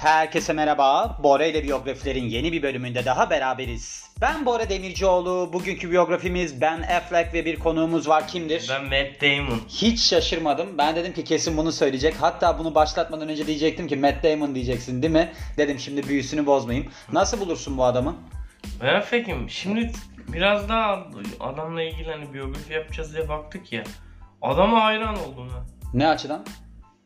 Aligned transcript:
Herkese 0.00 0.52
merhaba. 0.52 1.18
Bora 1.22 1.44
ile 1.44 1.62
biyografilerin 1.62 2.24
yeni 2.24 2.52
bir 2.52 2.62
bölümünde 2.62 3.04
daha 3.04 3.30
beraberiz. 3.30 4.10
Ben 4.20 4.46
Bora 4.46 4.68
Demircioğlu. 4.68 5.50
Bugünkü 5.52 5.90
biyografimiz 5.90 6.60
Ben 6.60 6.82
Affleck 6.82 7.34
ve 7.34 7.44
bir 7.44 7.58
konuğumuz 7.58 8.08
var. 8.08 8.28
Kimdir? 8.28 8.66
Ben 8.70 8.84
Matt 8.84 9.22
Damon. 9.22 9.60
Hiç 9.68 10.00
şaşırmadım. 10.00 10.78
Ben 10.78 10.96
dedim 10.96 11.12
ki 11.12 11.24
kesin 11.24 11.56
bunu 11.56 11.72
söyleyecek. 11.72 12.14
Hatta 12.20 12.58
bunu 12.58 12.74
başlatmadan 12.74 13.28
önce 13.28 13.46
diyecektim 13.46 13.88
ki 13.88 13.96
Matt 13.96 14.24
Damon 14.24 14.54
diyeceksin 14.54 15.02
değil 15.02 15.12
mi? 15.12 15.32
Dedim 15.56 15.78
şimdi 15.78 16.08
büyüsünü 16.08 16.46
bozmayayım. 16.46 16.90
Nasıl 17.12 17.40
bulursun 17.40 17.78
bu 17.78 17.84
adamı? 17.84 18.16
Ben 18.82 18.94
Affleck'im. 18.94 19.50
Şimdi 19.50 19.92
biraz 20.28 20.68
daha 20.68 21.06
adamla 21.40 21.82
ilgili 21.82 22.10
hani 22.10 22.34
biyografi 22.34 22.72
yapacağız 22.72 23.14
diye 23.14 23.28
baktık 23.28 23.72
ya. 23.72 23.84
Adama 24.42 24.84
hayran 24.84 25.16
oldum 25.18 25.48
ha. 25.48 25.66
Ne 25.94 26.08
açıdan? 26.08 26.44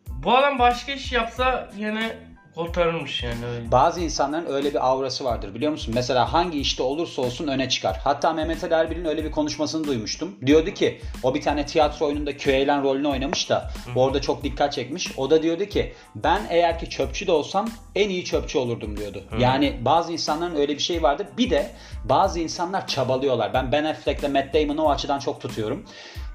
Bu 0.08 0.36
adam 0.36 0.58
başka 0.58 0.92
iş 0.92 1.12
yapsa 1.12 1.70
yine 1.76 2.34
kurtarırmış 2.54 3.22
yani 3.22 3.46
öyle. 3.46 3.72
Bazı 3.72 4.00
insanların 4.00 4.46
öyle 4.52 4.70
bir 4.70 4.88
aurası 4.88 5.24
vardır 5.24 5.54
biliyor 5.54 5.72
musun? 5.72 5.95
Mesela 5.95 6.32
hangi 6.32 6.60
işte 6.60 6.82
olursa 6.82 7.22
olsun 7.22 7.48
öne 7.48 7.68
çıkar. 7.68 8.00
Hatta 8.04 8.32
Mehmet 8.32 8.64
Ali 8.64 8.74
Erbil'in 8.74 9.04
öyle 9.04 9.24
bir 9.24 9.30
konuşmasını 9.30 9.86
duymuştum. 9.86 10.36
Diyordu 10.46 10.70
ki 10.70 11.00
o 11.22 11.34
bir 11.34 11.40
tane 11.40 11.66
tiyatro 11.66 12.06
oyununda 12.06 12.36
Küheylan 12.36 12.82
rolünü 12.82 13.09
oynamış 13.09 13.50
da 13.50 13.70
orada 13.96 14.20
çok 14.20 14.42
dikkat 14.42 14.72
çekmiş. 14.72 15.18
O 15.18 15.30
da 15.30 15.42
diyordu 15.42 15.64
ki 15.64 15.92
ben 16.14 16.42
eğer 16.50 16.78
ki 16.78 16.90
çöpçü 16.90 17.26
de 17.26 17.32
olsam 17.32 17.68
en 17.95 18.09
iyi 18.09 18.24
çöpçü 18.24 18.59
olurdum 18.59 18.96
diyordu. 18.96 19.23
Yani 19.38 19.78
bazı 19.80 20.12
insanların 20.12 20.56
öyle 20.56 20.74
bir 20.74 20.82
şey 20.82 21.02
vardır. 21.02 21.26
Bir 21.38 21.50
de 21.50 21.70
bazı 22.04 22.40
insanlar 22.40 22.86
çabalıyorlar. 22.86 23.54
Ben 23.54 23.73
Ben 23.73 23.84
Affleck'le 23.84 24.28
Matt 24.28 24.54
Damon'ı 24.54 24.84
o 24.84 24.90
açıdan 24.90 25.18
çok 25.18 25.40
tutuyorum. 25.40 25.84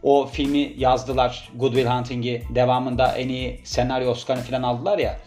O 0.04 0.28
filmi 0.28 0.74
yazdılar 0.78 1.50
Good 1.56 1.74
Will 1.74 1.90
Hunting'i 1.90 2.42
devamında 2.56 3.18
en 3.18 3.30
iyi 3.30 3.62
senaryo 3.64 4.12
Oscar'ını 4.12 4.44
falan 4.44 4.64
aldılar 4.64 4.98
ya. 4.98 5.20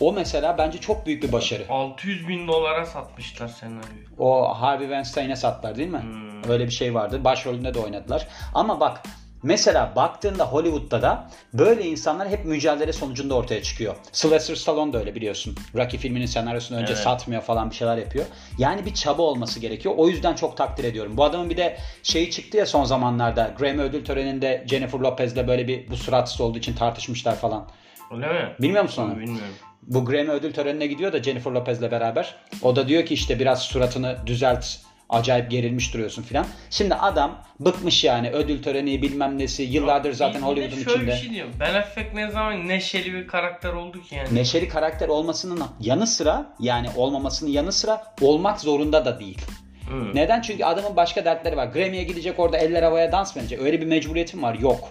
O 0.00 0.12
mesela 0.12 0.58
bence 0.58 0.78
çok 0.78 1.06
büyük 1.06 1.22
bir 1.22 1.32
başarı. 1.32 1.64
600 1.68 2.28
bin 2.28 2.48
dolara 2.48 2.86
satmışlar 2.86 3.48
senaryoyu. 3.48 4.04
O 4.18 4.44
Harvey 4.54 4.86
Weinstein'e 4.86 5.36
sattılar 5.36 5.76
değil 5.76 5.88
mi? 5.88 6.02
Hmm. 6.02 6.50
Öyle 6.50 6.64
bir 6.66 6.70
şey 6.72 6.94
vardı. 6.94 7.24
Başrolünde 7.24 7.74
de 7.74 7.78
oynadılar. 7.78 8.28
Ama 8.54 8.80
bak 8.80 9.02
mesela 9.42 9.92
baktığında 9.96 10.44
Hollywood'da 10.44 11.02
da 11.02 11.30
böyle 11.54 11.84
insanlar 11.86 12.28
hep 12.28 12.44
mücadele 12.44 12.92
sonucunda 12.92 13.34
ortaya 13.34 13.62
çıkıyor. 13.62 13.96
Sylvester 14.12 14.54
Stallone 14.54 14.92
da 14.92 14.98
öyle 14.98 15.14
biliyorsun. 15.14 15.56
Rocky 15.74 15.98
filminin 16.02 16.26
senaryosunu 16.26 16.78
önce 16.78 16.92
Evet. 16.92 17.02
satmıyor 17.02 17.42
falan 17.42 17.70
bir 17.70 17.74
şeyler 17.74 17.96
yapıyor. 17.96 18.24
Yani 18.58 18.86
bir 18.86 18.94
çaba 18.94 19.22
olması 19.22 19.60
gerekiyor. 19.60 19.94
O 19.98 20.08
yüzden 20.08 20.34
çok 20.34 20.56
takdir 20.56 20.84
ediyorum. 20.84 21.16
Bu 21.16 21.24
adamın 21.24 21.50
bir 21.50 21.56
de 21.56 21.76
şeyi 22.02 22.30
çıktı 22.30 22.56
ya 22.56 22.66
son 22.66 22.84
zamanlarda. 22.84 23.54
Grammy 23.58 23.82
ödül 23.82 24.04
töreninde 24.04 24.64
Jennifer 24.70 24.98
Lopez'le 24.98 25.46
böyle 25.48 25.68
bir 25.68 25.90
bu 25.90 25.96
suratsız 25.96 26.40
olduğu 26.40 26.58
için 26.58 26.74
tartışmışlar 26.74 27.36
falan. 27.36 27.68
Öyle 28.14 28.26
mi? 28.32 28.54
Bilmiyor 28.60 28.82
musun 28.82 29.02
onu? 29.02 29.18
Bilmiyorum. 29.20 29.54
Bu 29.86 30.04
Grammy 30.04 30.30
ödül 30.30 30.52
törenine 30.52 30.86
gidiyor 30.86 31.12
da 31.12 31.22
Jennifer 31.22 31.50
Lopez'le 31.50 31.90
beraber. 31.90 32.34
O 32.62 32.76
da 32.76 32.88
diyor 32.88 33.06
ki 33.06 33.14
işte 33.14 33.38
biraz 33.38 33.62
suratını 33.62 34.16
düzelt. 34.26 34.66
Acayip 35.08 35.50
gerilmiş 35.50 35.94
duruyorsun 35.94 36.22
filan. 36.22 36.46
Şimdi 36.70 36.94
adam 36.94 37.42
bıkmış 37.60 38.04
yani 38.04 38.30
ödül 38.30 38.62
töreni 38.62 39.02
bilmem 39.02 39.38
nesi. 39.38 39.62
Yıllardır 39.62 40.12
zaten 40.12 40.42
de 40.42 40.46
Hollywood'un 40.46 40.82
şöyle 40.84 40.96
içinde. 40.96 41.12
bir 41.12 41.16
şey 41.16 41.30
diyorum. 41.30 41.52
Ben 41.60 41.74
Affleck 41.74 42.14
ne 42.14 42.30
zaman 42.30 42.68
neşeli 42.68 43.12
bir 43.12 43.26
karakter 43.26 43.72
oldu 43.72 44.02
ki 44.02 44.14
yani. 44.14 44.34
Neşeli 44.34 44.68
karakter 44.68 45.08
olmasının 45.08 45.62
yanı 45.80 46.06
sıra 46.06 46.54
yani 46.60 46.88
olmamasının 46.96 47.50
yanı 47.50 47.72
sıra 47.72 48.14
olmak 48.20 48.60
zorunda 48.60 49.04
da 49.04 49.20
değil. 49.20 49.40
Hı. 49.88 50.14
Neden? 50.14 50.40
Çünkü 50.40 50.64
adamın 50.64 50.96
başka 50.96 51.24
dertleri 51.24 51.56
var. 51.56 51.66
Grammy'ye 51.66 52.04
gidecek 52.04 52.38
orada 52.38 52.58
eller 52.58 52.82
havaya 52.82 53.12
dans 53.12 53.36
mı 53.36 53.42
edecek? 53.42 53.60
Öyle 53.60 53.80
bir 53.80 53.86
mecburiyetin 53.86 54.42
var. 54.42 54.54
Yok. 54.54 54.88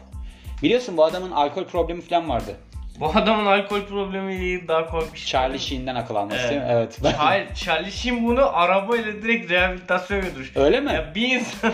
Biliyorsun 0.64 0.98
bu 0.98 1.06
adamın 1.06 1.32
alkol 1.32 1.64
problemi 1.64 2.02
falan 2.02 2.30
vardı. 2.30 2.56
Bu 3.00 3.08
adamın 3.16 3.46
alkol 3.46 3.82
problemiyle 3.82 4.68
daha 4.68 4.86
komik 4.86 5.14
bir 5.14 5.20
şey. 5.20 5.28
Charlie 5.32 5.60
Sheen'den 5.60 5.96
akıl 5.96 6.16
alması 6.16 6.40
Evet. 6.42 6.50
değil 6.52 6.62
mi? 6.62 6.68
Evet. 6.72 7.00
Hayır, 7.18 7.48
Charlie 7.56 7.92
Sheen 7.92 8.24
bunu 8.28 8.58
arabayla 8.58 9.14
direkt 9.14 9.52
rehabilitasyona 9.52 10.22
götürmüş. 10.22 10.52
Öyle 10.56 10.80
mi? 10.80 10.94
Ya 10.94 11.12
bir 11.16 11.28
insan 11.30 11.74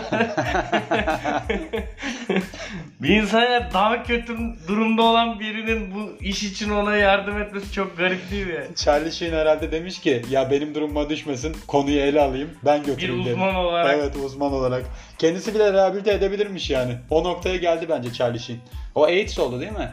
bir 3.00 3.08
insana 3.08 3.70
daha 3.74 4.02
kötü 4.02 4.36
durumda 4.68 5.02
olan 5.02 5.40
birinin 5.40 5.94
bu 5.94 6.24
iş 6.24 6.42
için 6.42 6.70
ona 6.70 6.96
yardım 6.96 7.42
etmesi 7.42 7.72
çok 7.72 7.96
garip 7.98 8.30
değil 8.30 8.46
mi? 8.46 8.60
Charlie 8.76 9.12
Sheen 9.12 9.32
herhalde 9.32 9.72
demiş 9.72 9.98
ki 10.00 10.22
ya 10.30 10.50
benim 10.50 10.74
durumuma 10.74 11.10
düşmesin 11.10 11.56
konuyu 11.66 11.98
ele 12.00 12.20
alayım 12.20 12.50
ben 12.64 12.80
Bir 12.82 12.86
götüreyim 12.86 13.18
demiş. 13.24 13.32
uzman 13.32 13.54
olarak. 13.54 13.94
Evet 13.98 14.16
uzman 14.24 14.52
olarak. 14.52 14.84
Kendisi 15.18 15.54
bile 15.54 15.72
rehabilite 15.72 16.12
edebilirmiş 16.12 16.70
yani. 16.70 16.92
O 17.10 17.24
noktaya 17.24 17.56
geldi 17.56 17.86
bence 17.88 18.12
Charlie 18.12 18.38
Sheen. 18.38 18.58
O 18.94 19.04
AIDS 19.04 19.38
oldu 19.38 19.60
değil 19.60 19.72
mi? 19.72 19.88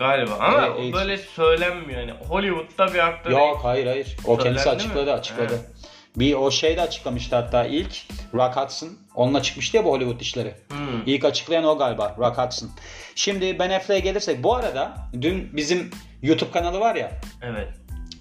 Galiba 0.00 0.34
ama 0.40 0.66
Evet, 0.66 0.76
evet. 0.80 0.94
böyle 0.94 1.18
söylenmiyor 1.18 2.00
yani. 2.00 2.12
Hollywood'da 2.28 2.94
bir 2.94 2.98
aktör. 2.98 3.30
Yok 3.30 3.60
hayır 3.62 3.86
hayır. 3.86 4.16
O 4.24 4.36
Söylendi 4.36 4.44
kendisi 4.44 4.68
mi? 4.68 4.74
açıkladı 4.74 5.12
açıkladı. 5.12 5.52
Evet. 5.52 5.86
Bir 6.16 6.34
o 6.34 6.50
şey 6.50 6.76
de 6.76 6.80
açıklamıştı 6.82 7.36
hatta 7.36 7.64
ilk 7.64 8.06
Rock 8.34 8.56
Hudson. 8.56 8.88
Onunla 9.14 9.42
çıkmıştı 9.42 9.76
ya 9.76 9.84
bu 9.84 9.90
Hollywood 9.90 10.20
işleri. 10.20 10.54
Hmm. 10.68 11.02
İlk 11.06 11.24
açıklayan 11.24 11.64
o 11.64 11.78
galiba 11.78 12.16
Rock 12.18 12.38
Hudson. 12.38 12.70
Şimdi 13.14 13.58
Ben 13.58 13.70
Affleck'e 13.70 14.00
gelirsek 14.00 14.42
bu 14.42 14.56
arada 14.56 14.96
dün 15.20 15.56
bizim 15.56 15.90
YouTube 16.22 16.50
kanalı 16.50 16.80
var 16.80 16.94
ya 16.94 17.10
Evet. 17.42 17.68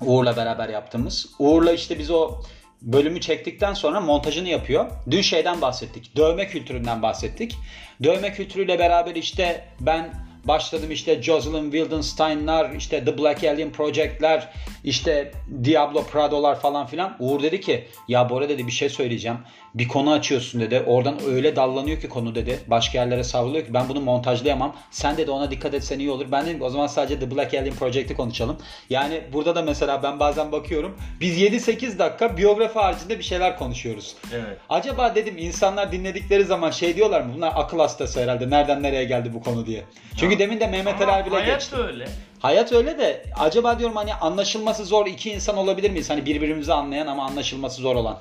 Uğur'la 0.02 0.38
beraber 0.38 0.70
yaptığımız. 0.70 1.30
Uğur'la 1.40 1.72
işte 1.72 2.00
biz 2.00 2.12
o 2.12 2.42
bölümü 2.82 3.22
çektikten 3.22 3.74
sonra 3.74 4.02
montajını 4.02 4.50
yapıyor. 4.50 4.86
Dün 5.12 5.22
şeyden 5.22 5.62
bahsettik. 5.62 6.16
Dövme 6.16 6.48
kültüründen 6.48 7.02
bahsettik. 7.02 7.56
Dövme 8.04 8.34
kültürüyle 8.34 8.80
beraber 8.80 9.16
işte 9.16 9.66
ben 9.80 10.29
başladım 10.46 10.92
işte 10.92 11.22
Jocelyn 11.22 11.72
Wildenstein'lar, 11.72 12.72
işte 12.76 13.06
The 13.06 13.18
Black 13.18 13.44
Alien 13.44 13.72
Project'ler, 13.72 14.50
işte 14.84 15.32
Diablo 15.64 16.04
Prado'lar 16.04 16.60
falan 16.60 16.88
filan. 16.88 17.16
Uğur 17.20 17.44
dedi 17.44 17.62
ki 17.62 17.88
ya 18.08 18.30
Bora 18.30 18.50
dedi 18.50 18.68
bir 18.68 18.72
şey 18.72 18.90
söyleyeceğim. 18.90 19.38
Bir 19.76 19.88
konu 19.88 20.12
açıyorsun 20.12 20.62
dedi. 20.62 20.84
Oradan 20.86 21.18
öyle 21.28 21.56
dallanıyor 21.56 22.00
ki 22.02 22.10
konu 22.10 22.36
dedi. 22.36 22.60
Başka 22.68 22.98
yerlere 22.98 23.24
savruluyor 23.24 23.66
ki 23.66 23.74
ben 23.74 23.90
bunu 23.90 24.02
montajlayamam. 24.02 24.76
Sen 24.92 25.18
dedi 25.18 25.32
ona 25.32 25.52
dikkat 25.52 25.74
etsen 25.74 26.00
iyi 26.00 26.12
olur. 26.12 26.26
Ben 26.32 26.46
dedim 26.46 26.62
o 26.62 26.70
zaman 26.70 26.88
sadece 26.88 27.20
The 27.20 27.32
Black 27.36 27.54
Alien 27.54 27.76
Project'i 27.76 28.16
konuşalım. 28.16 28.58
Yani 28.90 29.22
burada 29.34 29.56
da 29.56 29.62
mesela 29.62 30.04
ben 30.04 30.20
bazen 30.20 30.52
bakıyorum. 30.52 30.98
Biz 31.20 31.42
7-8 31.42 32.00
dakika 32.00 32.38
biyografi 32.38 32.80
haricinde 32.80 33.18
bir 33.20 33.24
şeyler 33.24 33.58
konuşuyoruz. 33.58 34.16
Evet. 34.34 34.58
Acaba 34.70 35.16
dedim 35.16 35.38
insanlar 35.38 35.92
dinledikleri 35.92 36.44
zaman 36.44 36.72
şey 36.72 36.96
diyorlar 36.96 37.22
mı? 37.22 37.32
Bunlar 37.36 37.54
akıl 37.56 37.80
hastası 37.80 38.22
herhalde. 38.22 38.50
Nereden 38.50 38.84
nereye 38.84 39.04
geldi 39.04 39.34
bu 39.34 39.44
konu 39.44 39.66
diye. 39.66 39.84
Çünkü 40.18 40.34
Ya, 40.34 40.40
demin 40.40 40.60
de 40.60 40.68
Mehmet 40.68 41.02
Ali 41.02 41.12
Erbil'e 41.12 41.34
hayat 41.36 41.60
geçti. 41.60 41.76
öyle. 41.76 42.08
Hayat 42.40 42.72
öyle 42.74 42.98
de 42.98 43.24
acaba 43.40 43.80
diyorum 43.80 43.96
hani 43.96 44.14
anlaşılması 44.14 44.86
zor 44.86 45.06
iki 45.08 45.32
insan 45.32 45.58
olabilir 45.58 45.92
miyiz? 45.92 46.10
Hani 46.10 46.26
birbirimizi 46.26 46.74
anlayan 46.74 47.08
ama 47.08 47.26
anlaşılması 47.26 47.82
zor 47.82 47.96
olan. 47.96 48.20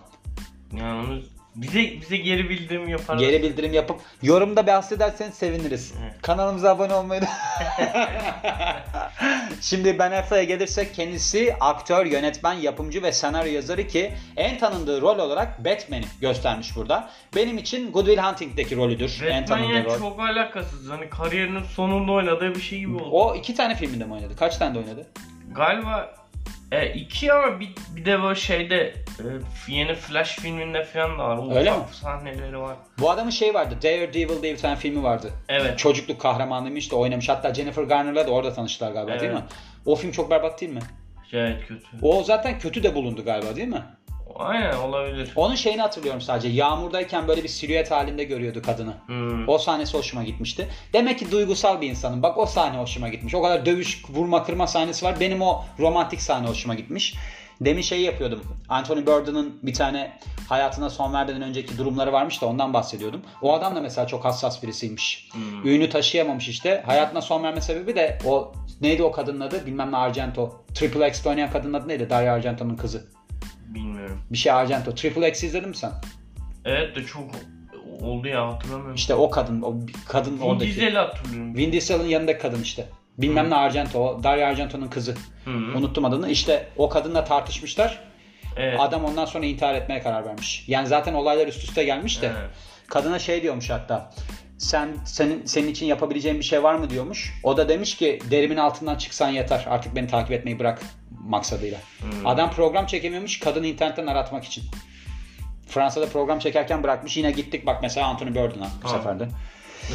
Yani 0.79 1.07
onu 1.07 1.19
bize 1.63 2.01
bize 2.01 2.17
geri 2.17 2.51
bildirim 2.51 2.89
yaparlar. 2.89 3.21
Geri 3.21 3.43
bildirim 3.43 3.73
yapıp 3.73 4.01
yorumda 4.23 4.67
bahsederseniz 4.67 5.35
seviniriz. 5.35 5.95
Evet. 6.03 6.23
Kanalımıza 6.23 6.71
abone 6.71 6.95
olmayı 6.95 7.23
da... 7.23 7.27
Şimdi 9.61 9.99
Ben 9.99 10.13
Affleck'e 10.13 10.45
gelirsek 10.45 10.95
kendisi 10.95 11.55
aktör, 11.61 12.07
yönetmen, 12.07 12.55
yapımcı 12.55 13.03
ve 13.03 13.13
senaryo 13.13 13.53
yazarı 13.53 13.87
ki 13.87 14.13
en 14.37 14.59
tanındığı 14.59 15.01
rol 15.01 15.19
olarak 15.19 15.65
Batman'i 15.65 16.05
göstermiş 16.21 16.77
burada. 16.77 17.11
Benim 17.37 17.59
için 17.59 17.93
Good 17.93 18.07
Will 18.07 18.23
Hunting'deki 18.23 18.77
rolüdür 18.77 19.23
en 19.23 19.43
Batman 19.43 19.59
tanındığı 19.59 19.75
yani 19.75 19.85
rol. 19.87 19.99
çok 19.99 20.21
alakasız. 20.21 20.91
Hani 20.91 21.11
kariyerinin 21.11 21.63
sonunda 21.63 22.13
oynadığı 22.13 22.55
bir 22.55 22.61
şey 22.61 22.79
gibi 22.79 22.95
oldu. 22.95 23.09
O 23.13 23.35
iki 23.35 23.55
tane 23.55 23.75
filminde 23.75 24.05
mi 24.05 24.15
oynadı? 24.15 24.37
Kaç 24.39 24.57
tane 24.57 24.75
de 24.75 24.79
oynadı? 24.79 25.07
Galiba 25.55 26.15
e, 26.73 26.93
iki 26.93 27.33
ama 27.33 27.61
bir, 27.61 27.69
bir 27.97 28.05
de 28.05 28.23
böyle 28.23 28.35
şeyde 28.41 28.77
e, 28.79 29.25
yeni 29.69 29.95
Flash 29.95 30.37
filminde 30.39 30.85
falan 30.85 31.19
da 31.19 31.29
var. 31.29 31.37
O 31.39 31.55
Öyle 31.55 31.71
mi? 31.71 31.77
sahneleri 31.93 32.59
var. 32.59 32.77
Bu 32.99 33.11
adamın 33.11 33.31
şey 33.31 33.55
vardı. 33.55 33.75
Daredevil 33.83 34.43
diye 34.43 34.55
bir 34.55 34.59
tane 34.59 34.77
filmi 34.77 35.03
vardı. 35.03 35.31
Evet. 35.49 35.79
Çocukluk 35.79 36.21
kahramanıymış 36.21 36.93
da 36.93 36.97
oynamış. 36.97 37.29
Hatta 37.29 37.55
Jennifer 37.55 37.83
Garner'la 37.83 38.27
da 38.27 38.31
orada 38.31 38.53
tanıştılar 38.53 38.93
galiba 38.93 39.21
değil 39.21 39.33
mi? 39.33 39.39
Evet. 39.43 39.53
O 39.87 39.95
film 39.97 40.13
çok 40.13 40.31
berbat 40.31 40.61
değil 40.61 40.73
mi? 40.73 40.81
Evet 41.33 41.67
kötü. 41.69 41.87
O 42.03 42.23
zaten 42.23 42.59
kötü 42.59 42.83
de 42.83 42.95
bulundu 42.95 43.25
galiba 43.25 43.57
değil 43.57 43.69
mi? 43.69 43.83
Aynen 44.35 44.77
olabilir. 44.77 45.33
Onun 45.37 45.55
şeyini 45.55 45.81
hatırlıyorum 45.81 46.21
sadece. 46.21 46.49
Yağmurdayken 46.49 47.29
böyle 47.29 47.43
bir 47.43 47.49
silüet 47.49 47.91
halinde 47.91 48.25
görüyordu 48.25 48.63
kadını. 48.63 48.95
Hmm. 49.07 49.49
O 49.49 49.59
sahnesi 49.59 49.99
hoşuma 49.99 50.25
gitmişti. 50.25 50.69
Demek 50.93 51.19
ki 51.19 51.31
duygusal 51.31 51.81
bir 51.81 51.91
insanım. 51.91 52.23
Bak 52.23 52.39
o 52.39 52.47
sahne 52.47 52.79
hoşuma 52.79 53.09
gitmiş. 53.09 53.35
O 53.35 53.43
kadar 53.43 53.67
dövüş, 53.67 54.05
vurma, 54.09 54.45
kırma 54.45 54.67
sahnesi 54.67 55.05
var. 55.05 55.21
Benim 55.21 55.43
o 55.43 55.65
romantik 55.79 56.23
sahne 56.23 56.49
hoşuma 56.49 56.75
gitmiş. 56.75 57.15
Demin 57.61 57.83
şey 57.83 58.01
yapıyordum. 58.01 58.43
Anthony 58.69 59.07
Bourdain'ın 59.07 59.59
bir 59.63 59.75
tane 59.75 60.19
hayatına 60.49 60.91
son 60.91 61.13
vermeden 61.13 61.43
önceki 61.43 61.79
durumları 61.79 62.13
varmış 62.13 62.43
da 62.43 62.47
ondan 62.47 62.75
bahsediyordum. 62.75 63.23
O 63.43 63.55
adam 63.55 63.77
da 63.77 63.81
mesela 63.81 64.07
çok 64.07 64.25
hassas 64.25 64.63
birisiymiş. 64.63 65.29
Hmm. 65.33 65.69
Ünü 65.69 65.91
taşıyamamış 65.91 66.49
işte. 66.49 66.83
Hayatına 66.87 67.23
son 67.23 67.43
verme 67.43 67.61
sebebi 67.61 67.97
de 67.97 68.19
o 68.27 68.53
neydi 68.81 69.03
o 69.03 69.13
kadının 69.13 69.41
adı? 69.41 69.67
Bilmem 69.67 69.93
ne 69.93 69.97
Argento. 69.97 70.65
Triple 70.75 71.09
X'te 71.09 71.29
oynayan 71.29 71.51
kadının 71.51 71.75
adı 71.75 71.89
neydi? 71.89 72.11
Dario 72.11 72.33
Argento'nun 72.33 72.77
kızı. 72.77 73.18
Bir 74.31 74.39
şey 74.39 74.53
Argento. 74.53 74.95
Triple 74.95 75.29
X 75.29 75.45
izledin 75.45 75.69
mi 75.69 75.77
sen? 75.77 75.93
Evet 76.65 76.97
de 76.97 77.05
çok 77.05 77.31
oldu 78.01 78.29
ya 78.29 78.53
hatırlamıyorum. 78.53 78.95
İşte 78.95 79.15
o 79.15 79.31
kadın, 79.31 79.63
o 79.63 79.75
kadın 80.09 80.39
Vin 80.39 80.43
oradaki. 80.43 80.71
Diesel'i 80.71 80.99
hatırlıyorum. 80.99 81.57
Vin 81.57 81.73
Diesel'in 81.73 82.09
yanındaki 82.09 82.39
kadın 82.39 82.63
işte. 82.63 82.87
Bilmem 83.19 83.51
ne 83.51 83.55
Argento. 83.55 84.23
Dario 84.23 84.47
Argento'nun 84.47 84.89
kızı. 84.89 85.15
Hı. 85.45 85.51
Unuttum 85.51 86.05
adını. 86.05 86.31
İşte 86.31 86.69
o 86.77 86.89
kadınla 86.89 87.25
tartışmışlar. 87.25 88.01
Evet. 88.57 88.81
Adam 88.81 89.05
ondan 89.05 89.25
sonra 89.25 89.47
intihar 89.47 89.75
etmeye 89.75 90.03
karar 90.03 90.27
vermiş. 90.27 90.65
Yani 90.69 90.87
zaten 90.87 91.15
olaylar 91.15 91.47
üst 91.47 91.65
üste 91.65 91.85
gelmiş 91.85 92.23
de. 92.23 92.27
Evet. 92.27 92.51
Kadına 92.89 93.19
şey 93.19 93.43
diyormuş 93.43 93.71
hatta. 93.71 94.11
Sen 94.59 94.89
senin 95.05 95.45
senin 95.45 95.69
için 95.69 95.87
yapabileceğin 95.87 96.39
bir 96.39 96.45
şey 96.45 96.63
var 96.63 96.75
mı 96.75 96.91
diyormuş. 96.91 97.35
O 97.43 97.57
da 97.57 97.69
demiş 97.69 97.97
ki 97.97 98.19
derimin 98.31 98.57
altından 98.57 98.97
çıksan 98.97 99.31
yeter. 99.31 99.67
Artık 99.69 99.97
beni 99.97 100.07
takip 100.07 100.33
etmeyi 100.33 100.59
bırak 100.59 100.83
maksadıyla. 101.29 101.79
Hmm. 102.01 102.27
Adam 102.27 102.51
program 102.51 102.87
çekemiyormuş 102.87 103.41
kadını 103.41 103.67
internetten 103.67 104.07
aratmak 104.07 104.45
için. 104.45 104.65
Fransa'da 105.69 106.09
program 106.09 106.39
çekerken 106.39 106.83
bırakmış. 106.83 107.17
Yine 107.17 107.31
gittik 107.31 107.67
bak 107.67 107.79
mesela 107.83 108.07
Anthony 108.07 108.35
Bourdain'a 108.35 108.69
bu 108.83 108.89
Ha. 108.89 108.97
sefer 108.97 109.21
de. 109.21 109.29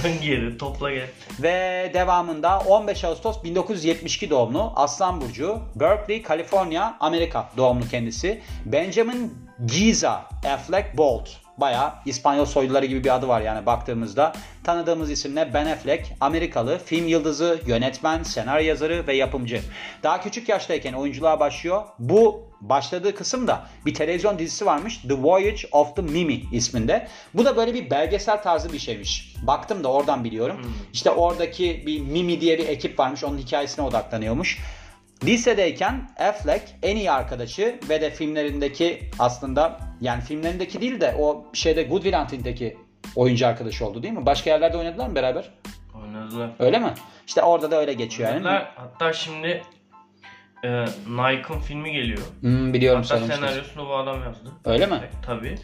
Dön 0.03 0.13
geri 0.21 0.57
topla 0.57 0.91
gel. 0.91 1.07
Ve 1.39 1.91
devamında 1.94 2.59
15 2.59 3.03
Ağustos 3.03 3.44
1972 3.44 4.30
doğumlu 4.30 4.74
Aslan 4.75 5.21
Burcu, 5.21 5.59
Berkeley, 5.75 6.21
Kaliforniya, 6.21 6.97
Amerika 7.00 7.50
doğumlu 7.57 7.88
kendisi. 7.88 8.41
Benjamin 8.65 9.33
Giza 9.65 10.25
Affleck 10.53 10.97
Bolt. 10.97 11.29
Bayağı 11.57 11.94
İspanyol 12.05 12.45
soyluları 12.45 12.85
gibi 12.85 13.03
bir 13.03 13.15
adı 13.15 13.27
var 13.27 13.41
yani 13.41 13.65
baktığımızda. 13.65 14.33
Tanıdığımız 14.63 15.11
isimle 15.11 15.53
Ben 15.53 15.65
Affleck, 15.65 16.13
Amerikalı, 16.19 16.77
film 16.85 17.07
yıldızı, 17.07 17.59
yönetmen, 17.67 18.23
senaryo 18.23 18.65
yazarı 18.65 19.07
ve 19.07 19.15
yapımcı. 19.15 19.61
Daha 20.03 20.21
küçük 20.21 20.50
yaştayken 20.50 20.94
oyunculuğa 20.94 21.39
başlıyor. 21.39 21.83
Bu 22.00 22.53
başladığı 22.61 23.15
kısımda 23.15 23.67
bir 23.85 23.94
televizyon 23.94 24.39
dizisi 24.39 24.65
varmış. 24.65 24.97
The 24.97 25.13
Voyage 25.13 25.61
of 25.71 25.95
the 25.95 26.01
Mimi 26.01 26.41
isminde. 26.51 27.07
Bu 27.33 27.45
da 27.45 27.57
böyle 27.57 27.73
bir 27.73 27.89
belgesel 27.89 28.44
tarzı 28.44 28.73
bir 28.73 28.79
şeymiş. 28.79 29.35
Baktım 29.47 29.83
da 29.83 29.91
oradan 29.91 30.23
biliyorum. 30.23 30.75
İşte 30.94 31.11
oradaki 31.11 31.83
bir 31.85 32.00
Mimi 32.00 32.41
diye 32.41 32.57
bir 32.57 32.67
ekip 32.67 33.00
varmış. 33.00 33.23
Onun 33.23 33.38
hikayesine 33.38 33.85
odaklanıyormuş. 33.85 34.59
Lisedeyken 35.25 36.10
Affleck 36.20 36.64
en 36.81 36.96
iyi 36.96 37.12
arkadaşı 37.12 37.80
ve 37.90 38.02
de 38.02 38.10
filmlerindeki 38.12 39.10
aslında 39.20 39.80
yani 40.02 40.22
filmlerindeki 40.22 40.81
değil 40.81 41.02
de 41.02 41.16
o 41.20 41.46
şeyde 41.54 41.84
Good 41.84 42.04
Will 42.04 42.18
Hunting'deki 42.18 42.78
oyuncu 43.16 43.48
arkadaşı 43.48 43.86
oldu 43.86 44.04
değil 44.04 44.14
mi? 44.14 44.25
Başka 44.25 44.50
yerlerde 44.50 44.78
oynadılar 44.78 45.08
mı 45.08 45.16
beraber? 45.16 45.52
Oynadılar. 46.04 46.50
Öyle 46.60 46.80
mi? 46.80 46.94
İşte 47.28 47.42
orada 47.42 47.72
da 47.72 47.80
öyle 47.80 47.94
geçiyor 47.94 48.30
yani. 48.30 48.48
Hatta 48.75 49.14
şimdi 49.14 49.64
e, 50.64 50.86
Nike'ın 51.08 51.60
filmi 51.60 51.92
geliyor. 51.92 52.22
Hmm, 52.42 52.74
biliyorum 52.74 53.04
Hatta 53.10 53.28
senaryosunu 53.28 53.88
bu 53.88 53.96
adam 53.96 54.24
yazdı. 54.24 54.52
Öyle 54.66 54.86
mi? 54.86 55.02
Tabii. 55.25 55.56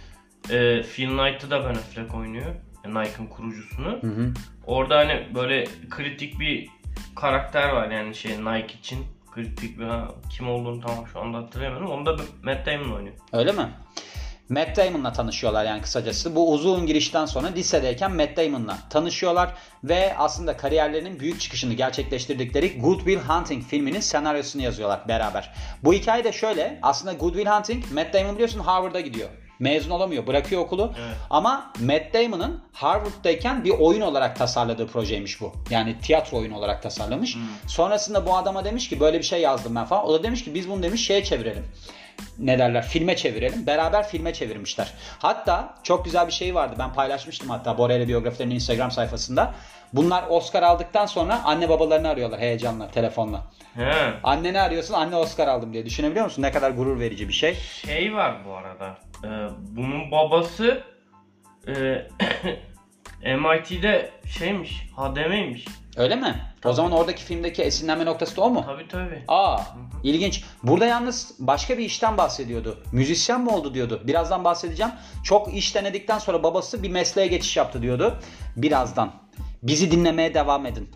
E, 0.50 0.82
Phil 0.82 1.08
Knight'ı 1.08 1.52
da 1.52 1.64
Ben 1.66 1.70
Affleck 1.70 2.16
oynuyor. 2.16 2.56
E, 2.86 2.90
Nike'ın 2.90 3.28
kurucusunu. 3.28 4.00
Hı 4.02 4.08
hı. 4.08 4.34
Orada 4.68 4.98
hani 4.98 5.28
böyle 5.36 5.68
kritik 5.90 6.40
bir 6.40 6.70
karakter 7.16 7.70
var 7.70 7.92
yani 7.92 8.16
şey 8.16 8.32
Nike 8.32 8.74
için. 8.80 9.06
Bir 9.38 9.84
ha, 9.84 10.08
kim 10.30 10.50
olduğunu 10.50 10.82
tam 10.82 11.08
şu 11.14 11.20
anda 11.20 11.38
hatırlayamadım. 11.38 11.88
Onu 11.88 12.06
da 12.06 12.16
Matt 12.44 12.66
Damon 12.66 12.96
oynuyor. 12.96 13.16
Öyle 13.34 13.52
mi? 13.52 13.70
Matt 14.50 14.78
Damon'la 14.78 15.14
tanışıyorlar 15.14 15.66
yani 15.66 15.82
kısacası. 15.82 16.36
Bu 16.36 16.54
uzun 16.54 16.86
girişten 16.86 17.26
sonra 17.26 17.48
lisedeyken 17.48 18.16
Matt 18.16 18.38
Damon'la 18.38 18.78
tanışıyorlar 18.90 19.54
ve 19.84 20.18
aslında 20.18 20.58
kariyerlerinin 20.58 21.20
büyük 21.20 21.40
çıkışını 21.40 21.74
gerçekleştirdikleri 21.74 22.80
Good 22.80 22.98
Will 22.98 23.20
Hunting 23.20 23.64
filminin 23.64 24.00
senaryosunu 24.00 24.62
yazıyorlar 24.62 25.08
beraber. 25.08 25.54
Bu 25.84 25.94
hikaye 25.94 26.24
de 26.24 26.32
şöyle. 26.32 26.80
Aslında 26.82 27.14
Good 27.14 27.34
Will 27.34 27.50
Hunting, 27.50 27.92
Matt 27.92 28.14
Damon 28.14 28.34
biliyorsun 28.34 28.60
Harvard'a 28.60 29.00
gidiyor. 29.00 29.30
Mezun 29.60 29.90
olamıyor, 29.90 30.28
bırakıyor 30.28 30.62
okulu. 30.62 30.94
Evet. 31.00 31.18
Ama 31.30 31.74
Matt 31.80 32.14
Damon'ın 32.14 32.62
Harvard'dayken 32.74 33.64
bir 33.64 33.70
oyun 33.70 34.02
olarak 34.02 34.36
tasarladığı 34.36 34.88
projeymiş 34.88 35.42
bu. 35.42 35.54
Yani 35.70 35.96
tiyatro 36.02 36.38
oyunu 36.38 36.58
olarak 36.58 36.84
tasarlamış. 36.84 37.38
Sonrasında 37.68 38.26
bu 38.26 38.38
adama 38.38 38.66
demiş 38.66 38.90
ki 38.90 39.00
böyle 39.00 39.18
bir 39.18 39.24
şey 39.24 39.42
yazdım 39.42 39.76
ben 39.76 39.86
falan. 39.86 40.06
O 40.06 40.14
da 40.14 40.24
demiş 40.24 40.44
ki 40.44 40.54
biz 40.54 40.70
bunu 40.70 40.84
demiş 40.84 41.06
şeye 41.06 41.24
çevirelim 41.24 41.66
ne 42.40 42.60
derler 42.60 42.88
filme 42.88 43.16
çevirelim. 43.16 43.68
Beraber 43.68 44.08
filme 44.08 44.34
çevirmişler. 44.34 44.94
Hatta 45.20 45.76
çok 45.84 46.06
güzel 46.06 46.28
bir 46.28 46.32
şey 46.32 46.56
vardı. 46.56 46.76
Ben 46.80 46.94
paylaşmıştım 46.94 47.50
hatta 47.50 47.78
Borel'e 47.78 48.08
biyografilerinin 48.08 48.56
Instagram 48.56 48.92
sayfasında. 48.92 49.54
Bunlar 49.94 50.24
Oscar 50.30 50.64
aldıktan 50.64 51.06
sonra 51.06 51.42
anne 51.44 51.70
babalarını 51.70 52.10
arıyorlar 52.10 52.40
heyecanla 52.40 52.92
telefonla. 52.92 53.44
He. 53.76 54.14
Anneni 54.24 54.62
arıyorsun 54.62 54.94
anne 54.94 55.16
Oscar 55.16 55.48
aldım 55.48 55.74
diye. 55.74 55.86
Düşünebiliyor 55.86 56.26
musun? 56.26 56.42
Ne 56.42 56.52
kadar 56.52 56.72
gurur 56.72 57.00
verici 57.00 57.28
bir 57.28 57.34
şey. 57.34 57.56
Şey 57.86 58.14
var 58.14 58.36
bu 58.48 58.54
arada. 58.54 58.98
E, 59.24 59.28
bunun 59.72 60.12
babası 60.12 60.84
e, 61.68 62.08
MIT'de 63.36 64.12
şeymiş, 64.38 64.88
HDM'ymiş. 64.98 65.66
Öyle 65.98 66.16
mi? 66.16 66.36
O 66.66 66.74
zaman 66.74 66.92
oradaki 66.92 67.24
filmdeki 67.24 67.64
esinlenme 67.64 68.06
noktası 68.06 68.36
da 68.38 68.42
o 68.42 68.50
mu? 68.50 68.64
Tabii 68.66 68.88
tabii. 68.88 69.24
Aa 69.28 69.60
ilginç. 70.04 70.44
Burada 70.64 70.86
yalnız 70.86 71.36
başka 71.40 71.78
bir 71.78 71.86
işten 71.86 72.18
bahsediyordu. 72.18 72.84
Müzisyen 72.92 73.42
mi 73.42 73.50
oldu 73.50 73.74
diyordu. 73.74 74.02
Birazdan 74.04 74.44
bahsedeceğim. 74.44 74.92
Çok 75.24 75.54
iş 75.54 75.76
denedikten 75.76 76.20
sonra 76.20 76.44
babası 76.44 76.84
bir 76.84 76.90
mesleğe 76.90 77.28
geçiş 77.28 77.58
yaptı 77.58 77.82
diyordu. 77.82 78.20
Birazdan. 78.56 79.12
Bizi 79.64 79.92
dinlemeye 79.92 80.34
devam 80.34 80.66
edin. 80.66 80.90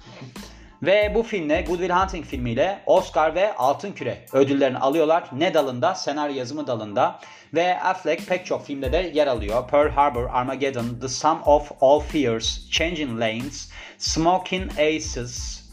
Ve 0.83 1.11
bu 1.15 1.23
filmle 1.23 1.61
Good 1.61 1.79
Will 1.79 1.93
Hunting 1.93 2.25
filmiyle 2.25 2.79
Oscar 2.85 3.35
ve 3.35 3.53
Altın 3.55 3.91
Küre 3.91 4.17
ödüllerini 4.33 4.77
alıyorlar. 4.77 5.29
Ne 5.31 5.53
dalında? 5.53 5.95
Senaryo 5.95 6.35
yazımı 6.35 6.67
dalında. 6.67 7.19
Ve 7.53 7.79
Affleck 7.81 8.27
pek 8.27 8.45
çok 8.45 8.65
filmde 8.65 8.91
de 8.91 9.11
yer 9.13 9.27
alıyor. 9.27 9.67
Pearl 9.67 9.89
Harbor, 9.89 10.29
Armageddon, 10.33 10.85
The 11.01 11.07
Sum 11.07 11.41
of 11.45 11.71
All 11.81 11.99
Fears, 11.99 12.69
Changing 12.69 13.19
Lanes, 13.19 13.71
Smoking 13.97 14.71
Aces, 14.71 15.63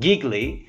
Giggly, 0.00 0.66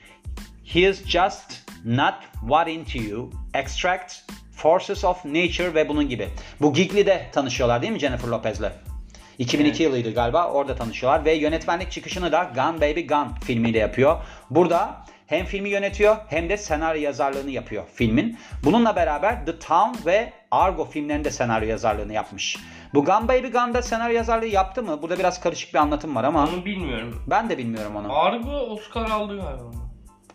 He's 0.65 1.06
Just 1.06 1.51
Not 1.85 2.13
What 2.42 2.68
Into 2.68 3.00
You, 3.00 3.31
Extract, 3.53 4.13
Forces 4.51 5.06
of 5.06 5.25
Nature 5.25 5.74
ve 5.74 5.89
bunun 5.89 6.09
gibi. 6.09 6.30
Bu 6.62 6.74
Giggly'de 6.74 7.30
tanışıyorlar 7.31 7.81
değil 7.81 7.94
mi 7.94 8.00
Jennifer 8.00 8.27
Lopez'le? 8.27 8.88
2002 9.39 9.83
yılıydı 9.83 10.13
galiba 10.13 10.47
orada 10.51 10.75
tanışıyorlar 10.75 11.25
ve 11.25 11.33
yönetmenlik 11.33 11.91
çıkışını 11.91 12.31
da 12.31 12.51
Gun 12.56 12.81
Baby 12.81 13.01
Gun 13.01 13.27
filmiyle 13.44 13.77
yapıyor. 13.80 14.18
Burada 14.50 15.06
hem 15.27 15.45
filmi 15.45 15.69
yönetiyor 15.69 16.15
hem 16.27 16.50
de 16.50 16.57
senaryo 16.57 17.01
yazarlığını 17.01 17.50
yapıyor 17.51 17.83
filmin. 17.94 18.38
Bununla 18.63 18.95
beraber 18.95 19.45
The 19.45 19.59
Town 19.59 20.06
ve 20.06 20.33
Argo 20.51 20.86
filmlerinde 20.86 21.31
senaryo 21.31 21.68
yazarlığını 21.69 22.13
yapmış. 22.13 22.57
Bu 22.94 23.06
Gun 23.06 23.27
Baby 23.27 23.47
Gun'da 23.47 23.81
senaryo 23.81 24.15
yazarlığı 24.15 24.45
yaptı 24.47 24.83
mı? 24.83 25.01
Burada 25.01 25.19
biraz 25.19 25.39
karışık 25.39 25.74
bir 25.74 25.80
anlatım 25.80 26.15
var 26.15 26.24
ama 26.24 26.44
Onu 26.44 26.65
bilmiyorum. 26.65 27.24
ben 27.27 27.50
de 27.50 27.57
bilmiyorum 27.57 27.95
onu. 27.95 28.19
Argo 28.19 28.51
Oscar 28.51 29.09
aldı 29.09 29.35
galiba. 29.37 29.71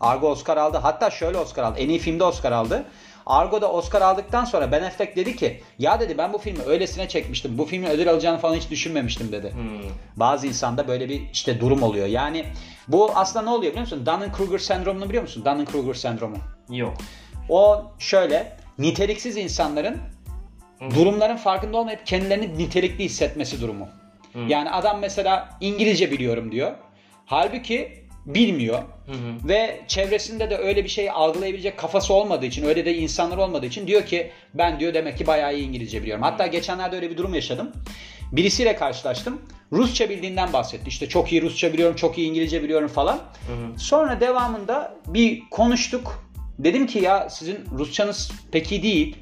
Argo 0.01 0.29
Oscar 0.29 0.57
aldı. 0.57 0.77
Hatta 0.77 1.09
şöyle 1.09 1.37
Oscar 1.37 1.63
aldı. 1.63 1.79
En 1.79 1.89
iyi 1.89 1.99
filmde 1.99 2.23
Oscar 2.23 2.51
aldı. 2.51 2.85
Argo'da 3.25 3.71
Oscar 3.71 4.01
aldıktan 4.01 4.45
sonra 4.45 4.71
Ben 4.71 4.83
Affleck 4.83 5.15
dedi 5.15 5.35
ki 5.35 5.61
ya 5.79 5.99
dedi 5.99 6.17
ben 6.17 6.33
bu 6.33 6.37
filmi 6.37 6.63
öylesine 6.63 7.07
çekmiştim. 7.07 7.57
Bu 7.57 7.65
filmin 7.65 7.87
ödül 7.87 8.09
alacağını 8.09 8.37
falan 8.37 8.55
hiç 8.55 8.69
düşünmemiştim 8.69 9.31
dedi. 9.31 9.53
Hmm. 9.53 9.89
Bazı 10.15 10.47
insanda 10.47 10.87
böyle 10.87 11.09
bir 11.09 11.21
işte 11.33 11.59
durum 11.59 11.83
oluyor. 11.83 12.07
Yani 12.07 12.45
bu 12.87 13.11
aslında 13.15 13.45
ne 13.45 13.49
oluyor 13.49 13.71
biliyor 13.71 13.81
musun? 13.81 14.03
Dunning-Kruger 14.05 14.59
sendromunu 14.59 15.09
biliyor 15.09 15.23
musun? 15.23 15.43
Dunning-Kruger 15.45 15.95
sendromu. 15.95 16.37
Yok. 16.69 16.93
O 17.49 17.83
şöyle 17.99 18.57
niteliksiz 18.79 19.37
insanların 19.37 19.97
durumların 20.95 21.37
farkında 21.37 21.77
olmayıp 21.77 22.05
kendilerini 22.05 22.57
nitelikli 22.57 23.03
hissetmesi 23.03 23.61
durumu. 23.61 23.87
Yani 24.47 24.71
adam 24.71 24.99
mesela 24.99 25.49
İngilizce 25.61 26.11
biliyorum 26.11 26.51
diyor. 26.51 26.71
Halbuki 27.25 28.04
bilmiyor. 28.25 28.77
Hı 29.05 29.11
hı. 29.11 29.47
Ve 29.47 29.81
çevresinde 29.87 30.49
de 30.49 30.57
öyle 30.57 30.83
bir 30.83 30.89
şeyi 30.89 31.11
algılayabilecek 31.11 31.77
kafası 31.77 32.13
olmadığı 32.13 32.45
için, 32.45 32.65
öyle 32.65 32.85
de 32.85 32.95
insanlar 32.95 33.37
olmadığı 33.37 33.65
için 33.65 33.87
diyor 33.87 34.05
ki 34.05 34.31
ben 34.53 34.79
diyor 34.79 34.93
demek 34.93 35.17
ki 35.17 35.27
bayağı 35.27 35.55
iyi 35.55 35.67
İngilizce 35.67 36.01
biliyorum. 36.01 36.23
Hatta 36.23 36.47
geçenlerde 36.47 36.95
öyle 36.95 37.09
bir 37.09 37.17
durum 37.17 37.33
yaşadım. 37.33 37.71
Birisiyle 38.31 38.75
karşılaştım. 38.75 39.41
Rusça 39.71 40.09
bildiğinden 40.09 40.53
bahsetti. 40.53 40.83
İşte 40.87 41.09
çok 41.09 41.31
iyi 41.31 41.41
Rusça 41.41 41.73
biliyorum, 41.73 41.95
çok 41.95 42.17
iyi 42.17 42.29
İngilizce 42.29 42.63
biliyorum 42.63 42.87
falan. 42.87 43.19
Sonra 43.77 44.21
devamında 44.21 44.95
bir 45.07 45.41
konuştuk. 45.51 46.25
Dedim 46.59 46.87
ki 46.87 46.99
ya 46.99 47.29
sizin 47.29 47.57
Rusçanız 47.77 48.31
pek 48.51 48.71
iyi 48.71 48.83
değil. 48.83 49.15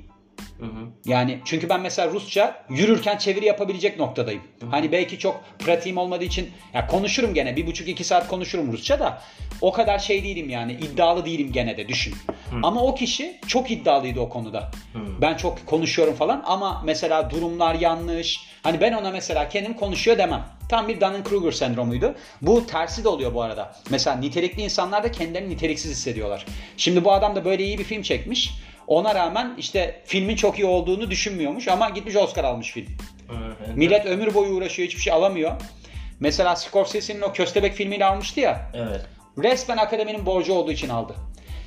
Hı 0.60 0.66
hı. 0.66 0.88
Yani 1.06 1.40
çünkü 1.46 1.70
ben 1.70 1.82
mesela 1.82 2.12
Rusça 2.12 2.66
yürürken 2.70 3.18
çeviri 3.18 3.46
yapabilecek 3.46 4.00
noktadayım. 4.00 4.42
Hani 4.72 4.92
belki 4.92 5.20
çok 5.20 5.44
pratiğim 5.60 5.98
olmadığı 5.98 6.24
için 6.24 6.52
ya 6.74 6.88
konuşurum 6.88 7.34
gene 7.34 7.56
bir 7.56 7.68
buçuk 7.68 7.88
iki 7.88 8.04
saat 8.04 8.28
konuşurum 8.28 8.72
Rusça 8.72 9.00
da 9.00 9.22
o 9.62 9.72
kadar 9.72 10.00
şey 10.00 10.24
değilim 10.24 10.50
yani 10.50 10.74
iddialı 10.74 11.26
değilim 11.26 11.52
gene 11.52 11.78
de 11.78 11.88
düşün. 11.88 12.16
Ama 12.64 12.82
o 12.82 12.96
kişi 12.96 13.40
çok 13.48 13.72
iddialıydı 13.72 14.20
o 14.20 14.30
konuda. 14.30 14.72
Ben 15.22 15.38
çok 15.38 15.66
konuşuyorum 15.66 16.16
falan 16.16 16.44
ama 16.46 16.82
mesela 16.86 17.30
durumlar 17.30 17.76
yanlış. 17.76 18.40
Hani 18.64 18.82
ben 18.82 18.94
ona 18.94 19.12
mesela 19.12 19.50
kendim 19.50 19.74
konuşuyor 19.74 20.18
demem. 20.18 20.46
Tam 20.70 20.88
bir 20.88 21.00
Dunning-Kruger 21.00 21.52
sendromuydu. 21.52 22.16
Bu 22.42 22.68
tersi 22.68 23.04
de 23.04 23.10
oluyor 23.10 23.34
bu 23.34 23.42
arada. 23.42 23.76
Mesela 23.90 24.16
nitelikli 24.16 24.62
insanlar 24.62 25.04
da 25.04 25.12
kendilerini 25.12 25.50
niteliksiz 25.50 25.92
hissediyorlar. 25.92 26.46
Şimdi 26.78 27.06
bu 27.06 27.12
adam 27.12 27.36
da 27.36 27.46
böyle 27.46 27.64
iyi 27.64 27.80
bir 27.80 27.84
film 27.84 28.02
çekmiş. 28.02 28.52
Ona 28.88 29.16
rağmen 29.16 29.54
işte 29.58 30.02
filmin 30.06 30.36
çok 30.36 30.60
iyi 30.60 30.66
olduğunu 30.66 31.12
düşünmüyormuş 31.12 31.68
ama 31.68 31.90
gitmiş 31.90 32.16
Oscar 32.16 32.44
almış 32.44 32.72
film. 32.72 32.88
Evet. 33.32 33.78
Millet 33.78 34.06
ömür 34.06 34.34
boyu 34.34 34.54
uğraşıyor 34.54 34.88
hiçbir 34.88 35.02
şey 35.02 35.14
alamıyor. 35.14 35.52
Mesela 36.20 36.56
Scorsese'nin 36.56 37.22
o 37.22 37.34
Köstebek 37.34 37.74
filmiyle 37.74 38.06
almıştı 38.06 38.40
ya. 38.40 38.72
Evet. 38.74 39.06
resmen 39.44 39.78
akademinin 39.78 40.26
borcu 40.26 40.54
olduğu 40.54 40.72
için 40.72 40.90
aldı. 40.90 41.16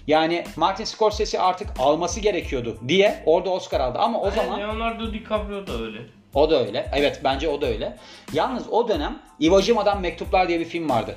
Yani 0.06 0.44
Martin 0.56 0.84
Scorsese 0.84 1.40
artık 1.40 1.68
alması 1.78 2.20
gerekiyordu 2.20 2.78
diye 2.88 3.22
orada 3.26 3.50
Oscar 3.50 3.80
aldı. 3.80 3.98
Ama 3.98 4.20
o 4.20 4.30
zaman 4.30 4.60
Leonardo 4.60 5.12
DiCaprio 5.12 5.66
da 5.66 5.72
öyle. 5.82 5.98
o 6.34 6.50
da 6.50 6.66
öyle. 6.66 6.90
Evet 6.94 7.20
bence 7.24 7.48
o 7.48 7.60
da 7.60 7.66
öyle. 7.66 7.96
Yalnız 8.32 8.68
o 8.68 8.88
dönem 8.88 9.18
Iwo 9.40 9.60
Jima'dan 9.60 10.00
Mektuplar 10.00 10.48
diye 10.48 10.60
bir 10.60 10.64
film 10.64 10.88
vardı. 10.88 11.16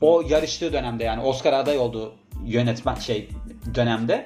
O 0.00 0.22
yarıştığı 0.28 0.72
dönemde 0.72 1.04
yani 1.04 1.22
Oscar 1.22 1.52
aday 1.52 1.78
olduğu 1.78 2.14
yönetmen 2.44 2.94
şey 2.94 3.28
dönemde. 3.74 4.24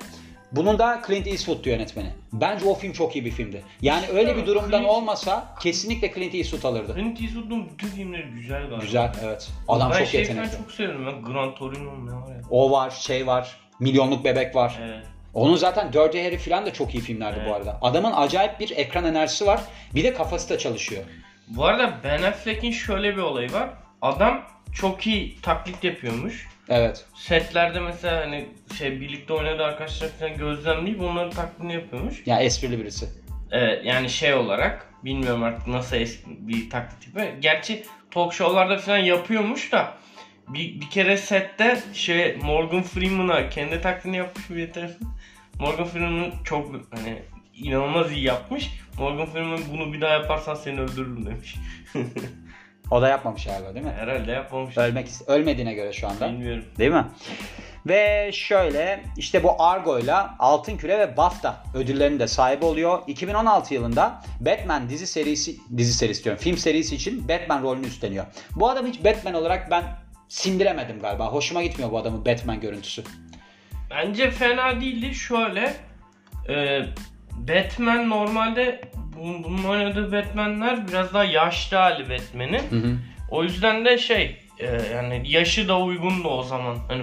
Bunun 0.53 0.79
da 0.79 1.03
Clint 1.07 1.27
Eastwood'tu 1.27 1.69
yönetmeni. 1.69 2.11
Bence 2.33 2.65
o 2.67 2.75
film 2.75 2.93
çok 2.93 3.17
iyi 3.17 3.25
bir 3.25 3.31
filmdi. 3.31 3.65
Yani 3.83 4.07
öyle 4.13 4.37
bir 4.37 4.47
durumdan 4.47 4.83
Clint- 4.83 4.87
olmasa 4.89 5.55
kesinlikle 5.61 6.15
Clint 6.15 6.35
Eastwood 6.35 6.63
alırdı. 6.63 6.95
Clint 6.95 7.21
Eastwood'un 7.21 7.69
bütün 7.71 7.89
filmleri 7.89 8.27
güzel 8.27 8.61
galiba. 8.63 8.77
Güzel 8.77 9.13
evet. 9.25 9.49
Adam 9.69 9.91
ben 9.91 9.99
çok 9.99 10.07
şey 10.07 10.21
yetenekli. 10.21 10.49
falan 10.49 10.63
çok 10.63 10.73
seviyorum. 10.73 11.07
Ben 11.07 11.33
Gran 11.33 11.55
Torino 11.55 12.07
ne 12.07 12.13
var 12.13 12.35
ya. 12.35 12.43
O 12.51 12.71
var, 12.71 12.91
şey 12.91 13.27
var. 13.27 13.57
Milyonluk 13.81 14.25
Bebek 14.25 14.55
var. 14.55 14.79
Evet. 14.83 15.05
Onun 15.35 15.57
zaten 15.57 15.93
Dirty 15.93 16.23
Harry 16.25 16.39
falan 16.39 16.67
da 16.67 16.73
çok 16.73 16.95
iyi 16.95 17.01
filmlerdi 17.01 17.37
bu 17.37 17.43
Evet. 17.43 17.53
arada. 17.57 17.79
Adamın 17.83 18.13
acayip 18.13 18.61
bir 18.61 18.71
ekran 18.77 19.05
enerjisi 19.05 19.47
var. 19.47 19.61
Bir 19.95 20.05
de 20.05 20.15
kafası 20.15 20.51
da 20.51 20.59
çalışıyor. 20.59 21.03
Bu 21.49 21.65
arada 21.65 21.93
Ben 22.05 22.23
Affleck'in 22.23 22.71
şöyle 22.71 23.17
bir 23.17 23.23
olayı 23.23 23.53
var. 23.53 23.71
Adam 24.03 24.43
çok 24.75 25.07
iyi 25.07 25.41
taklit 25.41 25.85
yapıyormuş. 25.85 26.49
Evet. 26.69 27.05
Setlerde 27.15 27.81
mesela 27.81 28.21
hani 28.21 28.49
şey 28.79 29.01
birlikte 29.01 29.33
oynadığı 29.33 29.65
arkadaşlar 29.65 30.09
falan 30.09 30.37
gözlemleyip 30.37 31.01
onların 31.01 31.31
taklidini 31.31 31.75
yapıyormuş. 31.75 32.23
Ya 32.27 32.41
esprili 32.41 32.79
birisi. 32.79 33.09
Evet 33.51 33.85
yani 33.85 34.11
şey 34.11 34.35
olarak 34.35 34.89
bilmiyorum 35.05 35.43
artık 35.43 35.67
nasıl 35.67 35.97
es- 35.97 36.25
bir 36.27 36.71
taklit 36.71 37.01
tipi. 37.01 37.35
Gerçi 37.41 37.85
talk 38.11 38.33
show'larda 38.35 38.79
falan 38.79 38.99
yapıyormuş 38.99 39.73
da 39.73 39.95
bir, 40.49 40.81
bir 40.81 40.91
kere 40.91 41.17
sette 41.17 41.81
şey 41.93 42.37
Morgan 42.43 42.83
Freeman'a 42.83 43.49
kendi 43.49 43.81
taklidini 43.81 44.17
yapmış 44.17 44.51
bir 44.51 44.57
yeter. 44.57 44.91
Morgan 45.61 45.85
Freeman 45.85 46.33
çok 46.45 46.71
hani 46.91 47.23
inanılmaz 47.55 48.13
iyi 48.13 48.25
yapmış. 48.25 48.71
Morgan 48.99 49.27
Freeman 49.27 49.61
bunu 49.73 49.93
bir 49.93 50.01
daha 50.01 50.13
yaparsan 50.13 50.55
seni 50.55 50.81
öldürürüm 50.81 51.27
demiş. 51.27 51.57
O 52.91 53.03
da 53.03 53.09
yapmamış 53.09 53.45
galiba 53.45 53.75
değil 53.75 53.87
mi? 53.87 53.93
Herhalde 53.97 54.33
yapmamış. 54.33 54.79
Ölmek 54.79 55.09
ölmediğine 55.27 55.75
göre 55.75 55.93
şu 55.93 56.09
anda. 56.09 56.29
Bilmiyorum. 56.29 56.65
Değil 56.79 56.91
mi? 56.91 57.05
Ve 57.87 58.31
şöyle 58.33 59.05
işte 59.17 59.43
bu 59.43 59.63
Argo'yla 59.63 60.37
Altın 60.39 60.77
Küre 60.77 60.99
ve 60.99 61.17
BAFTA 61.17 61.65
ödüllerinin 61.75 62.19
de 62.19 62.29
sahibi 62.29 62.65
oluyor. 62.65 63.03
2016 63.07 63.75
yılında 63.75 64.23
Batman 64.41 64.89
dizi 64.91 65.07
serisi 65.07 65.57
dizi 65.77 65.95
serisi 65.95 66.25
diyorum. 66.25 66.43
Film 66.43 66.57
serisi 66.57 66.95
için 66.95 67.29
Batman 67.29 67.63
rolünü 67.63 67.87
üstleniyor. 67.87 68.25
Bu 68.57 68.69
adam 68.69 68.87
hiç 68.87 69.05
Batman 69.05 69.35
olarak 69.35 69.71
ben 69.71 69.85
sindiremedim 70.29 71.01
galiba. 71.01 71.33
Hoşuma 71.33 71.63
gitmiyor 71.63 71.93
bu 71.93 71.99
adamın 71.99 72.25
Batman 72.25 72.61
görüntüsü. 72.61 73.03
Bence 73.91 74.31
fena 74.31 74.81
değildi. 74.81 75.15
Şöyle 75.15 75.75
e, 76.49 76.83
Batman 77.33 78.11
normalde 78.11 78.81
bunun, 79.19 79.45
bunun 79.45 79.65
oynadığı 79.65 80.13
Batman'ler 80.13 80.89
biraz 80.89 81.15
daha 81.15 81.25
yaşlı 81.25 81.77
hali 81.77 82.11
Batman'in. 82.11 82.71
Hı 82.71 82.77
hı. 82.77 82.97
O 83.31 83.43
yüzden 83.43 83.85
de 83.85 83.99
şey 83.99 84.37
e, 84.59 84.67
yani 84.95 85.23
yaşı 85.25 85.69
da 85.69 85.79
uygundu 85.79 86.29
o 86.29 86.43
zaman 86.43 86.77
hani 86.89 87.03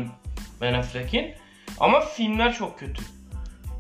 Ben 0.62 0.74
Affleck'in. 0.74 1.34
Ama 1.80 2.00
filmler 2.00 2.54
çok 2.54 2.80
kötü. 2.80 3.04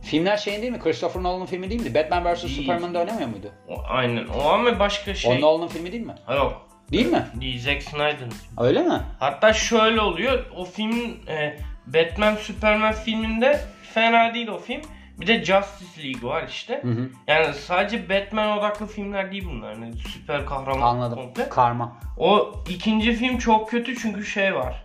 Filmler 0.01 0.37
şeyin 0.37 0.61
değil 0.61 0.71
mi? 0.71 0.79
Christopher 0.79 1.23
Nolan'ın 1.23 1.45
filmi 1.45 1.69
değil 1.69 1.81
mi? 1.81 1.95
Batman 1.95 2.33
vs. 2.33 2.39
Superman'da 2.39 2.99
oynamıyor 2.99 3.29
muydu? 3.29 3.51
O, 3.67 3.83
aynen. 3.87 4.25
O 4.27 4.49
ama 4.49 4.79
başka 4.79 5.15
şey. 5.15 5.37
O 5.37 5.41
Nolan'ın 5.41 5.67
filmi 5.67 5.91
değil 5.91 6.05
mi? 6.05 6.15
Ha, 6.25 6.35
yok. 6.35 6.69
Değil 6.91 7.05
mi? 7.05 7.27
Değil. 7.41 7.61
Zack 7.61 7.83
Snyder'ın. 7.83 8.33
Öyle 8.57 8.81
mi? 8.81 8.99
Hatta 9.19 9.53
şöyle 9.53 10.01
oluyor. 10.01 10.45
O 10.55 10.65
film 10.65 11.17
e, 11.27 11.57
Batman 11.87 12.35
Superman 12.35 12.93
filminde 12.93 13.61
fena 13.93 14.33
değil 14.33 14.47
o 14.47 14.57
film. 14.57 14.81
Bir 15.19 15.27
de 15.27 15.43
Justice 15.45 16.03
League 16.03 16.29
var 16.29 16.45
işte. 16.47 16.79
Hı 16.83 16.87
hı. 16.87 17.09
Yani 17.27 17.53
sadece 17.53 18.09
Batman 18.09 18.57
odaklı 18.57 18.87
filmler 18.87 19.31
değil 19.31 19.45
bunlar. 19.49 19.73
Yani 19.73 19.93
süper 19.97 20.45
kahraman 20.45 20.81
Anladım. 20.87 21.17
komple. 21.17 21.49
Karma. 21.49 21.97
O 22.17 22.53
ikinci 22.69 23.13
film 23.13 23.37
çok 23.37 23.69
kötü 23.69 23.95
çünkü 23.95 24.25
şey 24.25 24.55
var. 24.55 24.83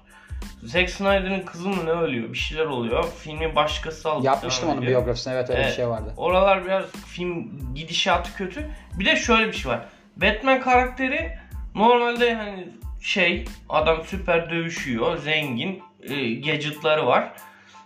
Zack 0.62 0.90
Snyder'ın 0.90 1.40
kızı 1.42 1.68
mı 1.68 1.86
ne 1.86 1.90
ölüyor? 1.90 2.32
Bir 2.32 2.38
şeyler 2.38 2.64
oluyor. 2.66 3.04
Filmi 3.18 3.56
başkası 3.56 4.10
alıp 4.10 4.24
Yapmıştım 4.24 4.68
onun 4.68 4.78
ediyor. 4.78 4.90
biyografisini. 4.90 5.34
Evet 5.34 5.50
öyle 5.50 5.58
bir 5.60 5.64
Evet. 5.64 5.76
şey 5.76 5.88
vardı. 5.88 6.14
Oralar 6.16 6.64
biraz 6.64 6.84
film 7.06 7.60
gidişatı 7.74 8.36
kötü. 8.36 8.70
Bir 8.98 9.04
de 9.04 9.16
şöyle 9.16 9.46
bir 9.46 9.52
şey 9.52 9.72
var. 9.72 9.80
Batman 10.16 10.60
karakteri 10.60 11.38
normalde 11.74 12.34
hani 12.34 12.68
şey 13.02 13.44
adam 13.68 14.02
süper 14.06 14.50
dövüşüyor, 14.50 15.16
zengin, 15.16 15.82
e, 16.02 16.34
gadgetları 16.34 17.06
var. 17.06 17.32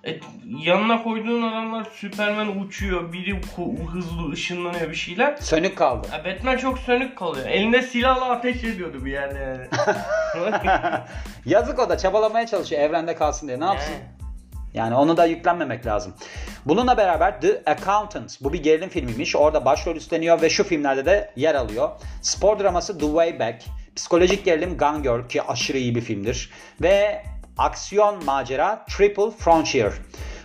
E, 0.06 0.20
yanına 0.46 1.02
koyduğun 1.02 1.42
adamlar 1.42 1.86
Superman 1.94 2.60
uçuyor, 2.60 3.12
biri 3.12 3.40
hızlı 3.92 4.32
ışınlanıyor 4.32 4.90
bir 4.90 4.94
şeyler. 4.94 5.36
Sönük 5.36 5.78
kaldı. 5.78 6.08
Ya 6.12 6.24
Batman 6.24 6.56
çok 6.56 6.78
sönük 6.78 7.18
kalıyor. 7.18 7.46
Elinde 7.46 7.82
silahla 7.82 8.30
ateş 8.30 8.64
ediyordu 8.64 9.04
bir 9.04 9.12
yerde 9.12 9.38
yani. 9.38 9.68
Yazık 11.46 11.78
o 11.78 11.88
da 11.88 11.98
çabalamaya 11.98 12.46
çalışıyor 12.46 12.82
evrende 12.82 13.14
kalsın 13.14 13.48
diye. 13.48 13.60
Ne 13.60 13.64
yapsın? 13.64 13.92
Yani. 13.92 14.22
Yani 14.74 14.94
onu 14.94 15.16
da 15.16 15.24
yüklenmemek 15.24 15.86
lazım. 15.86 16.14
Bununla 16.66 16.96
beraber 16.96 17.40
The 17.40 17.62
Accountant. 17.66 18.38
Bu 18.40 18.52
bir 18.52 18.62
gerilim 18.62 18.88
filmiymiş. 18.88 19.36
Orada 19.36 19.64
başrol 19.64 19.96
üstleniyor 19.96 20.42
ve 20.42 20.50
şu 20.50 20.64
filmlerde 20.64 21.06
de 21.06 21.30
yer 21.36 21.54
alıyor. 21.54 21.90
Spor 22.22 22.58
draması 22.58 22.98
The 22.98 23.06
Way 23.06 23.38
Back. 23.38 23.64
Psikolojik 23.96 24.44
gerilim 24.44 24.78
Gone 24.78 25.00
Girl 25.00 25.28
ki 25.28 25.42
aşırı 25.42 25.78
iyi 25.78 25.94
bir 25.94 26.00
filmdir. 26.00 26.50
Ve 26.82 27.22
aksiyon 27.58 28.24
macera 28.24 28.84
Triple 28.88 29.30
Frontier. 29.30 29.92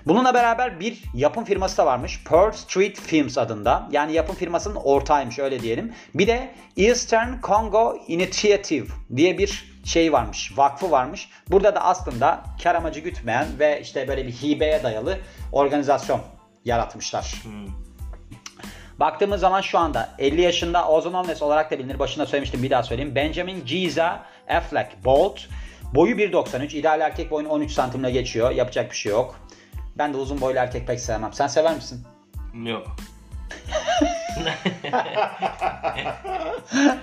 Bununla 0.07 0.33
beraber 0.33 0.79
bir 0.79 1.03
yapım 1.13 1.43
firması 1.43 1.77
da 1.77 1.85
varmış. 1.85 2.23
Pearl 2.23 2.51
Street 2.51 2.99
Films 2.99 3.37
adında. 3.37 3.87
Yani 3.91 4.13
yapım 4.13 4.35
firmasının 4.35 4.75
ortağıymış 4.75 5.39
öyle 5.39 5.59
diyelim. 5.59 5.93
Bir 6.13 6.27
de 6.27 6.55
Eastern 6.77 7.29
Congo 7.43 7.97
Initiative 8.07 8.87
diye 9.15 9.37
bir 9.37 9.77
şey 9.85 10.13
varmış, 10.13 10.57
vakfı 10.57 10.91
varmış. 10.91 11.29
Burada 11.49 11.75
da 11.75 11.83
aslında 11.83 12.43
kar 12.63 12.75
amacı 12.75 12.99
gütmeyen 12.99 13.47
ve 13.59 13.81
işte 13.81 14.07
böyle 14.07 14.27
bir 14.27 14.31
hibeye 14.31 14.83
dayalı 14.83 15.17
organizasyon 15.51 16.21
yaratmışlar. 16.65 17.33
Hmm. 17.43 17.67
Baktığımız 18.99 19.41
zaman 19.41 19.61
şu 19.61 19.79
anda 19.79 20.09
50 20.19 20.41
yaşında 20.41 20.87
Ozan 20.87 21.13
Olmes 21.13 21.41
olarak 21.41 21.71
da 21.71 21.79
bilinir. 21.79 21.99
Başında 21.99 22.25
söylemiştim 22.25 22.63
bir 22.63 22.69
daha 22.69 22.83
söyleyeyim. 22.83 23.15
Benjamin 23.15 23.65
Giza 23.65 24.25
Affleck 24.49 25.05
Bolt. 25.05 25.47
Boyu 25.95 26.15
1.93. 26.15 26.77
İdeal 26.77 27.01
erkek 27.01 27.31
boyunu 27.31 27.49
13 27.49 27.71
santimle 27.71 28.11
geçiyor. 28.11 28.51
Yapacak 28.51 28.91
bir 28.91 28.95
şey 28.95 29.11
yok. 29.11 29.39
Ben 29.97 30.13
de 30.13 30.17
uzun 30.17 30.41
boylu 30.41 30.57
erkek 30.57 30.87
pek 30.87 30.99
sevmem. 30.99 31.33
Sen 31.33 31.47
sever 31.47 31.75
misin? 31.75 32.03
Yok. 32.65 32.87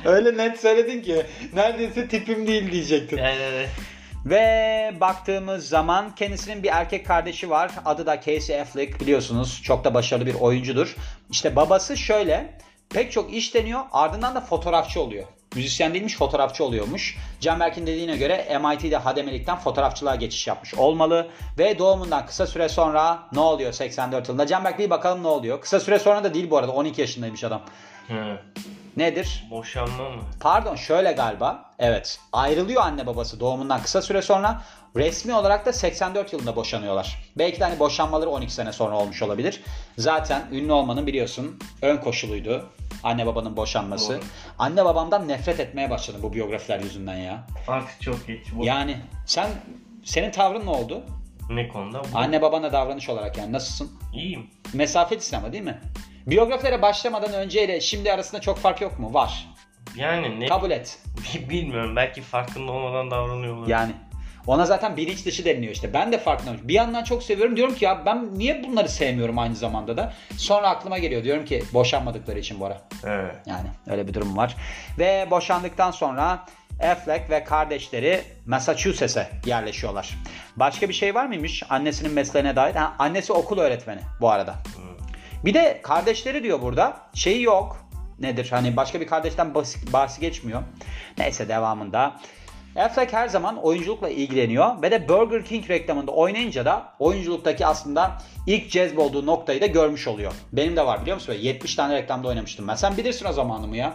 Öyle 0.04 0.36
net 0.36 0.60
söyledin 0.60 1.02
ki 1.02 1.26
neredeyse 1.54 2.08
tipim 2.08 2.46
değil 2.46 2.72
diyecektin. 2.72 3.16
Yani, 3.16 3.36
evet. 3.40 3.68
Ve 4.24 4.94
baktığımız 5.00 5.68
zaman 5.68 6.14
kendisinin 6.14 6.62
bir 6.62 6.68
erkek 6.72 7.06
kardeşi 7.06 7.50
var. 7.50 7.70
Adı 7.84 8.06
da 8.06 8.20
Casey 8.20 8.60
Affleck 8.60 9.00
biliyorsunuz. 9.00 9.62
Çok 9.64 9.84
da 9.84 9.94
başarılı 9.94 10.26
bir 10.26 10.34
oyuncudur. 10.34 10.96
İşte 11.30 11.56
babası 11.56 11.96
şöyle 11.96 12.58
pek 12.90 13.12
çok 13.12 13.32
iş 13.34 13.54
deniyor 13.54 13.80
ardından 13.92 14.34
da 14.34 14.40
fotoğrafçı 14.40 15.00
oluyor. 15.00 15.24
Müzisyen 15.54 15.94
değilmiş 15.94 16.16
fotoğrafçı 16.16 16.64
oluyormuş. 16.64 17.16
Canberk'in 17.40 17.86
dediğine 17.86 18.16
göre 18.16 18.58
MIT'de 18.58 18.96
hademelikten 18.96 19.56
fotoğrafçılığa 19.56 20.14
geçiş 20.14 20.46
yapmış 20.46 20.74
olmalı. 20.74 21.28
Ve 21.58 21.78
doğumundan 21.78 22.26
kısa 22.26 22.46
süre 22.46 22.68
sonra 22.68 23.18
ne 23.32 23.40
oluyor 23.40 23.72
84 23.72 24.28
yılında? 24.28 24.46
Canberk 24.46 24.78
bir 24.78 24.90
bakalım 24.90 25.22
ne 25.22 25.28
oluyor. 25.28 25.60
Kısa 25.60 25.80
süre 25.80 25.98
sonra 25.98 26.24
da 26.24 26.34
değil 26.34 26.50
bu 26.50 26.58
arada 26.58 26.72
12 26.72 27.00
yaşındaymış 27.00 27.44
adam. 27.44 27.62
Hı. 28.08 28.38
Nedir? 28.96 29.44
Boşanma 29.50 30.10
mı? 30.10 30.22
Pardon 30.40 30.76
şöyle 30.76 31.12
galiba. 31.12 31.70
Evet. 31.78 32.20
Ayrılıyor 32.32 32.82
anne 32.82 33.06
babası 33.06 33.40
doğumundan 33.40 33.82
kısa 33.82 34.02
süre 34.02 34.22
sonra. 34.22 34.62
Resmi 34.96 35.34
olarak 35.34 35.66
da 35.66 35.72
84 35.72 36.32
yılında 36.32 36.56
boşanıyorlar. 36.56 37.22
Belki 37.38 37.60
de 37.60 37.64
hani 37.64 37.78
boşanmaları 37.78 38.30
12 38.30 38.52
sene 38.54 38.72
sonra 38.72 38.96
olmuş 38.96 39.22
olabilir. 39.22 39.60
Zaten 39.98 40.42
ünlü 40.52 40.72
olmanın 40.72 41.06
biliyorsun 41.06 41.58
ön 41.82 41.96
koşuluydu. 41.96 42.68
Anne 43.02 43.26
babanın 43.26 43.56
boşanması. 43.56 44.12
Doğru. 44.12 44.20
Anne 44.58 44.84
babamdan 44.84 45.28
nefret 45.28 45.60
etmeye 45.60 45.90
başladım 45.90 46.20
bu 46.22 46.32
biyografiler 46.32 46.80
yüzünden 46.80 47.16
ya. 47.16 47.46
Artık 47.68 48.00
çok 48.00 48.26
geç. 48.26 48.40
Bu- 48.54 48.64
Yani 48.64 48.96
sen 49.26 49.50
senin 50.04 50.30
tavrın 50.30 50.66
ne 50.66 50.70
oldu? 50.70 51.02
Ne 51.50 51.68
konuda? 51.68 52.02
Bu. 52.12 52.18
Anne 52.18 52.42
babana 52.42 52.72
davranış 52.72 53.08
olarak 53.08 53.38
yani 53.38 53.52
nasılsın? 53.52 53.90
İyiyim. 54.12 54.46
Mesafelisin 54.74 55.36
ama 55.36 55.52
değil 55.52 55.64
mi? 55.64 55.80
Biyografilere 56.26 56.82
başlamadan 56.82 57.32
önceyle 57.32 57.80
şimdi 57.80 58.12
arasında 58.12 58.40
çok 58.40 58.58
fark 58.58 58.80
yok 58.80 58.98
mu? 58.98 59.14
Var. 59.14 59.48
Yani 59.96 60.40
ne 60.40 60.46
Kabul 60.46 60.70
et. 60.70 60.98
bilmiyorum. 61.50 61.96
Belki 61.96 62.22
farkında 62.22 62.72
olmadan 62.72 63.10
davranıyor 63.10 63.56
olabilir. 63.56 63.72
Yani 63.72 63.92
ona 64.46 64.66
zaten 64.66 64.96
bilinç 64.96 65.26
dışı 65.26 65.44
deniliyor 65.44 65.72
işte. 65.72 65.92
Ben 65.92 66.12
de 66.12 66.18
farkındayım. 66.18 66.68
Bir 66.68 66.74
yandan 66.74 67.04
çok 67.04 67.22
seviyorum. 67.22 67.56
Diyorum 67.56 67.74
ki 67.74 67.84
ya 67.84 68.06
ben 68.06 68.38
niye 68.38 68.64
bunları 68.64 68.88
sevmiyorum 68.88 69.38
aynı 69.38 69.56
zamanda 69.56 69.96
da. 69.96 70.12
Sonra 70.36 70.68
aklıma 70.68 70.98
geliyor. 70.98 71.24
Diyorum 71.24 71.44
ki 71.44 71.64
boşanmadıkları 71.72 72.38
için 72.38 72.60
bu 72.60 72.66
ara. 72.66 72.80
Evet. 73.04 73.34
Yani 73.46 73.68
öyle 73.86 74.08
bir 74.08 74.14
durum 74.14 74.36
var. 74.36 74.56
Ve 74.98 75.26
boşandıktan 75.30 75.90
sonra 75.90 76.46
Affleck 76.82 77.30
ve 77.30 77.44
kardeşleri 77.44 78.22
Massachusetts'e 78.46 79.30
yerleşiyorlar. 79.46 80.18
Başka 80.56 80.88
bir 80.88 80.94
şey 80.94 81.14
var 81.14 81.26
mıymış 81.26 81.62
annesinin 81.70 82.12
mesleğine 82.12 82.56
dair? 82.56 82.74
Ha, 82.74 82.94
annesi 82.98 83.32
okul 83.32 83.58
öğretmeni 83.58 84.00
bu 84.20 84.30
arada. 84.30 84.54
Bir 85.44 85.54
de 85.54 85.80
kardeşleri 85.82 86.42
diyor 86.42 86.62
burada. 86.62 86.96
Şeyi 87.14 87.42
yok. 87.42 87.76
Nedir? 88.20 88.48
Hani 88.50 88.76
başka 88.76 89.00
bir 89.00 89.06
kardeşten 89.06 89.54
bahsi, 89.92 90.20
geçmiyor. 90.20 90.62
Neyse 91.18 91.48
devamında. 91.48 92.20
Affleck 92.76 93.12
her 93.12 93.28
zaman 93.28 93.56
oyunculukla 93.56 94.08
ilgileniyor 94.08 94.82
ve 94.82 94.90
de 94.90 95.08
Burger 95.08 95.44
King 95.44 95.70
reklamında 95.70 96.12
oynayınca 96.12 96.64
da 96.64 96.92
oyunculuktaki 96.98 97.66
aslında 97.66 98.22
ilk 98.46 98.70
cezb 98.70 98.98
olduğu 98.98 99.26
noktayı 99.26 99.60
da 99.60 99.66
görmüş 99.66 100.08
oluyor. 100.08 100.32
Benim 100.52 100.76
de 100.76 100.86
var 100.86 101.02
biliyor 101.02 101.16
musun? 101.16 101.34
Böyle 101.34 101.46
70 101.46 101.74
tane 101.74 101.94
reklamda 101.94 102.28
oynamıştım 102.28 102.68
ben. 102.68 102.74
Sen 102.74 102.96
bilirsin 102.96 103.26
o 103.26 103.32
zamanımı 103.32 103.76
ya. 103.76 103.94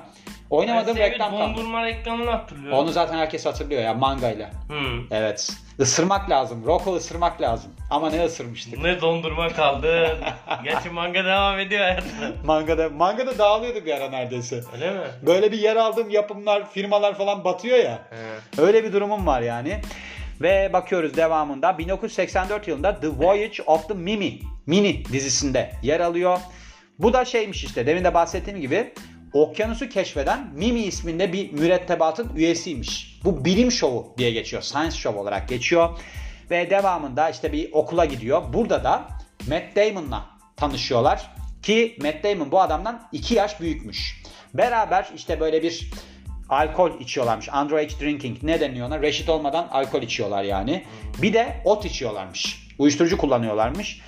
Oynamadığım 0.49 0.95
Ben 0.97 1.11
reklam 1.11 1.31
kaldı. 1.31 1.41
dondurma 1.43 1.85
reklamını 1.85 2.31
hatırlıyorum. 2.31 2.77
Onu 2.79 2.91
zaten 2.91 3.17
herkes 3.17 3.45
hatırlıyor 3.45 3.81
ya 3.81 3.93
mangayla. 3.93 4.49
Hmm. 4.67 5.11
Evet. 5.13 5.49
Isırmak 5.79 6.29
lazım. 6.29 6.65
Rocco 6.65 6.95
ısırmak 6.95 7.41
lazım. 7.41 7.71
Ama 7.89 8.09
ne 8.09 8.25
ısırmıştık? 8.25 8.81
Ne 8.81 9.01
dondurma 9.01 9.49
kaldı. 9.49 10.17
Gerçi 10.63 10.89
manga 10.89 11.25
devam 11.25 11.59
ediyor 11.59 11.81
hayatına. 11.81 12.31
Mangada, 12.45 12.89
mangada 12.89 13.37
dağılıyordu 13.37 13.85
bir 13.85 13.93
ara 13.93 14.09
neredeyse. 14.09 14.61
Öyle 14.73 14.91
mi? 14.91 14.99
Böyle 15.25 15.51
bir 15.51 15.59
yer 15.59 15.75
aldığım 15.75 16.09
yapımlar, 16.09 16.69
firmalar 16.71 17.17
falan 17.17 17.43
batıyor 17.43 17.77
ya. 17.77 17.99
He. 18.09 18.61
Öyle 18.61 18.83
bir 18.83 18.93
durumum 18.93 19.27
var 19.27 19.41
yani. 19.41 19.81
Ve 20.41 20.69
bakıyoruz 20.73 21.17
devamında 21.17 21.77
1984 21.77 22.67
yılında 22.67 22.99
The 22.99 23.07
Voyage 23.07 23.63
of 23.65 23.87
the 23.87 23.93
Mimi 23.93 24.39
mini 24.65 25.05
dizisinde 25.05 25.71
yer 25.83 25.99
alıyor. 25.99 26.39
Bu 26.99 27.13
da 27.13 27.25
şeymiş 27.25 27.63
işte 27.63 27.87
demin 27.87 28.03
de 28.03 28.13
bahsettiğim 28.13 28.61
gibi 28.61 28.93
okyanusu 29.33 29.89
keşfeden 29.89 30.47
Mimi 30.55 30.79
isminde 30.79 31.33
bir 31.33 31.51
mürettebatın 31.51 32.35
üyesiymiş. 32.35 33.19
Bu 33.23 33.45
bilim 33.45 33.71
şovu 33.71 34.13
diye 34.17 34.31
geçiyor. 34.31 34.61
Science 34.61 34.95
Show 34.95 35.19
olarak 35.19 35.49
geçiyor. 35.49 35.99
Ve 36.51 36.69
devamında 36.69 37.29
işte 37.29 37.53
bir 37.53 37.69
okula 37.71 38.05
gidiyor. 38.05 38.43
Burada 38.53 38.83
da 38.83 39.07
Matt 39.47 39.75
Damon'la 39.75 40.25
tanışıyorlar. 40.57 41.31
Ki 41.63 41.97
Matt 42.01 42.23
Damon 42.23 42.51
bu 42.51 42.61
adamdan 42.61 43.07
2 43.11 43.33
yaş 43.33 43.61
büyükmüş. 43.61 44.23
Beraber 44.53 45.09
işte 45.15 45.39
böyle 45.39 45.63
bir 45.63 45.91
alkol 46.49 46.99
içiyorlarmış. 46.99 47.49
Underage 47.49 47.99
drinking 48.01 48.43
ne 48.43 48.59
deniyor 48.59 48.87
ona? 48.87 49.01
Reşit 49.01 49.29
olmadan 49.29 49.67
alkol 49.71 50.01
içiyorlar 50.01 50.43
yani. 50.43 50.85
Bir 51.21 51.33
de 51.33 51.61
ot 51.65 51.85
içiyorlarmış. 51.85 52.67
Uyuşturucu 52.77 53.17
kullanıyorlarmış. 53.17 54.01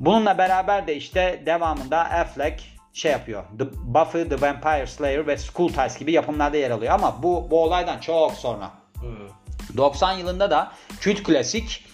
Bununla 0.00 0.38
beraber 0.38 0.86
de 0.86 0.96
işte 0.96 1.42
devamında 1.46 1.98
Affleck 1.98 2.62
şey 2.92 3.12
yapıyor. 3.12 3.44
The 3.58 3.64
Buffy 3.72 4.28
the 4.28 4.40
Vampire 4.40 4.86
Slayer 4.86 5.26
ve 5.26 5.38
School 5.38 5.68
Ties 5.68 5.98
gibi 5.98 6.12
yapımlarda 6.12 6.56
yer 6.56 6.70
alıyor. 6.70 6.92
Ama 6.94 7.22
bu, 7.22 7.46
bu 7.50 7.62
olaydan 7.64 7.98
çok 8.00 8.32
sonra. 8.32 8.70
Hmm. 9.00 9.76
90 9.76 10.12
yılında 10.12 10.50
da 10.50 10.72
kült 11.00 11.22
klasik 11.22 11.84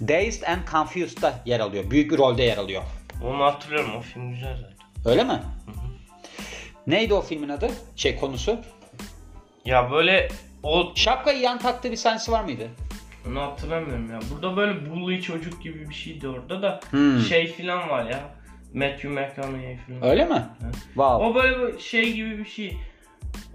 Dazed 0.00 0.42
and 0.42 0.60
Confused'da 0.70 1.34
yer 1.46 1.60
alıyor. 1.60 1.90
Büyük 1.90 2.10
bir 2.12 2.18
rolde 2.18 2.42
yer 2.42 2.56
alıyor. 2.58 2.82
Onu 3.24 3.44
hatırlıyorum. 3.44 3.96
O 3.96 4.00
film 4.00 4.30
güzel 4.30 4.56
zaten. 4.56 4.76
Öyle 5.10 5.24
mi? 5.24 5.42
Neydi 6.86 7.14
o 7.14 7.20
filmin 7.20 7.48
adı? 7.48 7.70
Şey 7.96 8.16
konusu. 8.16 8.58
Ya 9.64 9.90
böyle 9.90 10.28
o 10.62 10.92
Şapkayı 10.94 11.38
yan 11.40 11.58
taktığı 11.58 11.90
bir 11.90 11.96
sahnesi 11.96 12.32
var 12.32 12.44
mıydı? 12.44 12.68
onu 13.28 13.40
hatırlamıyorum 13.40 14.10
ya. 14.10 14.20
Burada 14.30 14.56
böyle 14.56 14.90
bully 14.90 15.22
çocuk 15.22 15.62
gibi 15.62 15.88
bir 15.88 15.94
şeydi 15.94 16.28
orada 16.28 16.62
da 16.62 16.80
Hmm. 16.90 17.20
şey 17.20 17.46
filan 17.46 17.88
var 17.88 18.04
ya. 18.10 18.20
Matthew 18.76 19.08
McConaughey 19.08 19.76
filan. 19.76 20.04
Öyle 20.04 20.24
mi? 20.24 20.46
Wow. 20.84 21.26
O 21.26 21.34
böyle 21.34 21.72
bir 21.72 21.78
şey 21.78 22.12
gibi 22.12 22.38
bir 22.38 22.44
şey. 22.44 22.76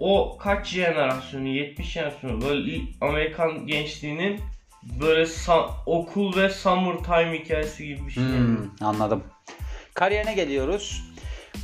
O 0.00 0.38
kaç 0.38 0.66
jenerasyonu, 0.66 1.48
70 1.48 1.92
jenerasyonu 1.92 2.42
böyle 2.42 2.80
Amerikan 3.00 3.66
gençliğinin 3.66 4.40
böyle 5.00 5.26
okul 5.86 6.36
ve 6.36 6.48
summertime 6.48 7.38
hikayesi 7.38 7.86
gibi 7.86 8.06
bir 8.06 8.12
şey. 8.12 8.22
Hmm, 8.22 8.56
anladım. 8.80 9.24
Kariyerine 9.94 10.34
geliyoruz. 10.34 11.02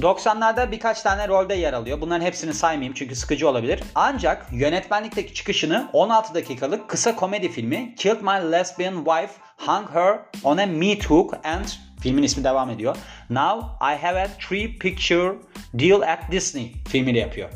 90'larda 0.00 0.70
birkaç 0.70 1.02
tane 1.02 1.28
rolde 1.28 1.54
yer 1.54 1.72
alıyor. 1.72 2.00
Bunların 2.00 2.24
hepsini 2.26 2.54
saymayayım 2.54 2.94
çünkü 2.94 3.16
sıkıcı 3.16 3.48
olabilir. 3.48 3.80
Ancak 3.94 4.46
yönetmenlikteki 4.52 5.34
çıkışını 5.34 5.88
16 5.92 6.34
dakikalık 6.34 6.88
kısa 6.88 7.16
komedi 7.16 7.48
filmi 7.48 7.94
Killed 7.94 8.20
My 8.20 8.52
Lesbian 8.52 9.04
Wife, 9.04 9.32
Hung 9.56 9.90
Her 9.92 10.18
on 10.44 10.58
a 10.58 10.66
Meat 10.66 11.10
Hook 11.10 11.34
and 11.44 11.87
filmin 12.00 12.22
ismi 12.22 12.44
devam 12.44 12.70
ediyor. 12.70 12.96
Now 13.30 13.66
I 13.94 13.96
have 13.96 14.22
a 14.22 14.28
three 14.48 14.78
picture 14.78 15.34
deal 15.74 16.02
at 16.02 16.32
Disney 16.32 16.72
filmiyle 16.88 17.18
yapıyor. 17.18 17.50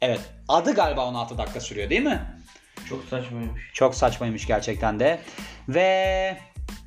Evet. 0.00 0.20
Adı 0.48 0.74
galiba 0.74 1.06
16 1.06 1.38
dakika 1.38 1.60
sürüyor 1.60 1.90
değil 1.90 2.02
mi? 2.02 2.22
Çok 2.88 3.04
saçmaymış. 3.04 3.62
Çok 3.72 3.94
saçmaymış 3.94 4.46
gerçekten 4.46 5.00
de. 5.00 5.20
Ve 5.68 6.36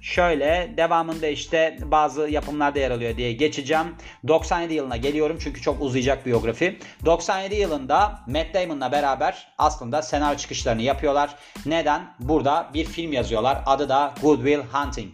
şöyle 0.01 0.73
devamında 0.77 1.27
işte 1.27 1.77
bazı 1.81 2.29
yapımlarda 2.29 2.79
yer 2.79 2.91
alıyor 2.91 3.17
diye 3.17 3.33
geçeceğim. 3.33 3.95
97 4.27 4.73
yılına 4.73 4.97
geliyorum 4.97 5.37
çünkü 5.43 5.61
çok 5.61 5.81
uzayacak 5.81 6.25
biyografi. 6.25 6.79
97 7.05 7.55
yılında 7.55 8.19
Matt 8.27 8.53
Damon'la 8.53 8.91
beraber 8.91 9.53
aslında 9.57 10.01
senaryo 10.01 10.37
çıkışlarını 10.37 10.81
yapıyorlar. 10.81 11.35
Neden? 11.65 12.13
Burada 12.19 12.69
bir 12.73 12.85
film 12.85 13.13
yazıyorlar. 13.13 13.63
Adı 13.65 13.89
da 13.89 14.13
Good 14.21 14.37
Will 14.37 14.61
Hunting. 14.73 15.13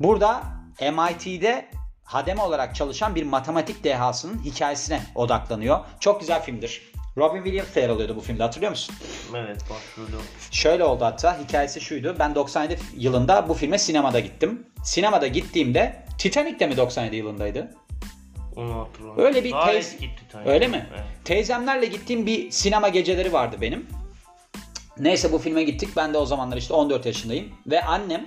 Burada 0.00 0.59
MIT'de 0.80 1.68
hademe 2.04 2.42
olarak 2.42 2.74
çalışan 2.74 3.14
bir 3.14 3.22
matematik 3.22 3.84
dehasının 3.84 4.44
hikayesine 4.44 5.02
odaklanıyor. 5.14 5.78
Çok 6.00 6.20
güzel 6.20 6.42
filmdir. 6.42 6.90
Robin 7.16 7.44
Williams 7.44 7.76
yer 7.76 7.88
alıyordu 7.88 8.16
bu 8.16 8.20
filmde 8.20 8.42
hatırlıyor 8.42 8.70
musun? 8.70 8.94
Evet 9.36 9.60
başrolü. 9.62 10.22
Şöyle 10.50 10.84
oldu 10.84 11.04
hatta 11.04 11.38
hikayesi 11.38 11.80
şuydu. 11.80 12.16
Ben 12.18 12.34
97 12.34 12.78
yılında 12.96 13.48
bu 13.48 13.54
filme 13.54 13.78
sinemada 13.78 14.20
gittim. 14.20 14.66
Sinemada 14.84 15.26
gittiğimde 15.26 16.04
Titanic 16.18 16.60
de 16.60 16.66
mi 16.66 16.76
97 16.76 17.16
yılındaydı? 17.16 17.74
Onu 18.56 18.80
hatırlamıyorum. 18.80 19.24
Öyle 19.24 19.44
bir 19.44 19.52
Daha 19.52 19.70
Titanic. 19.70 20.50
Öyle 20.50 20.68
mi? 20.68 20.86
Evet. 20.94 21.04
Teyzemlerle 21.24 21.86
gittiğim 21.86 22.26
bir 22.26 22.50
sinema 22.50 22.88
geceleri 22.88 23.32
vardı 23.32 23.56
benim. 23.60 23.86
Neyse 24.98 25.32
bu 25.32 25.38
filme 25.38 25.62
gittik. 25.62 25.88
Ben 25.96 26.14
de 26.14 26.18
o 26.18 26.26
zamanlar 26.26 26.56
işte 26.56 26.74
14 26.74 27.06
yaşındayım. 27.06 27.48
Ve 27.66 27.84
annem 27.84 28.26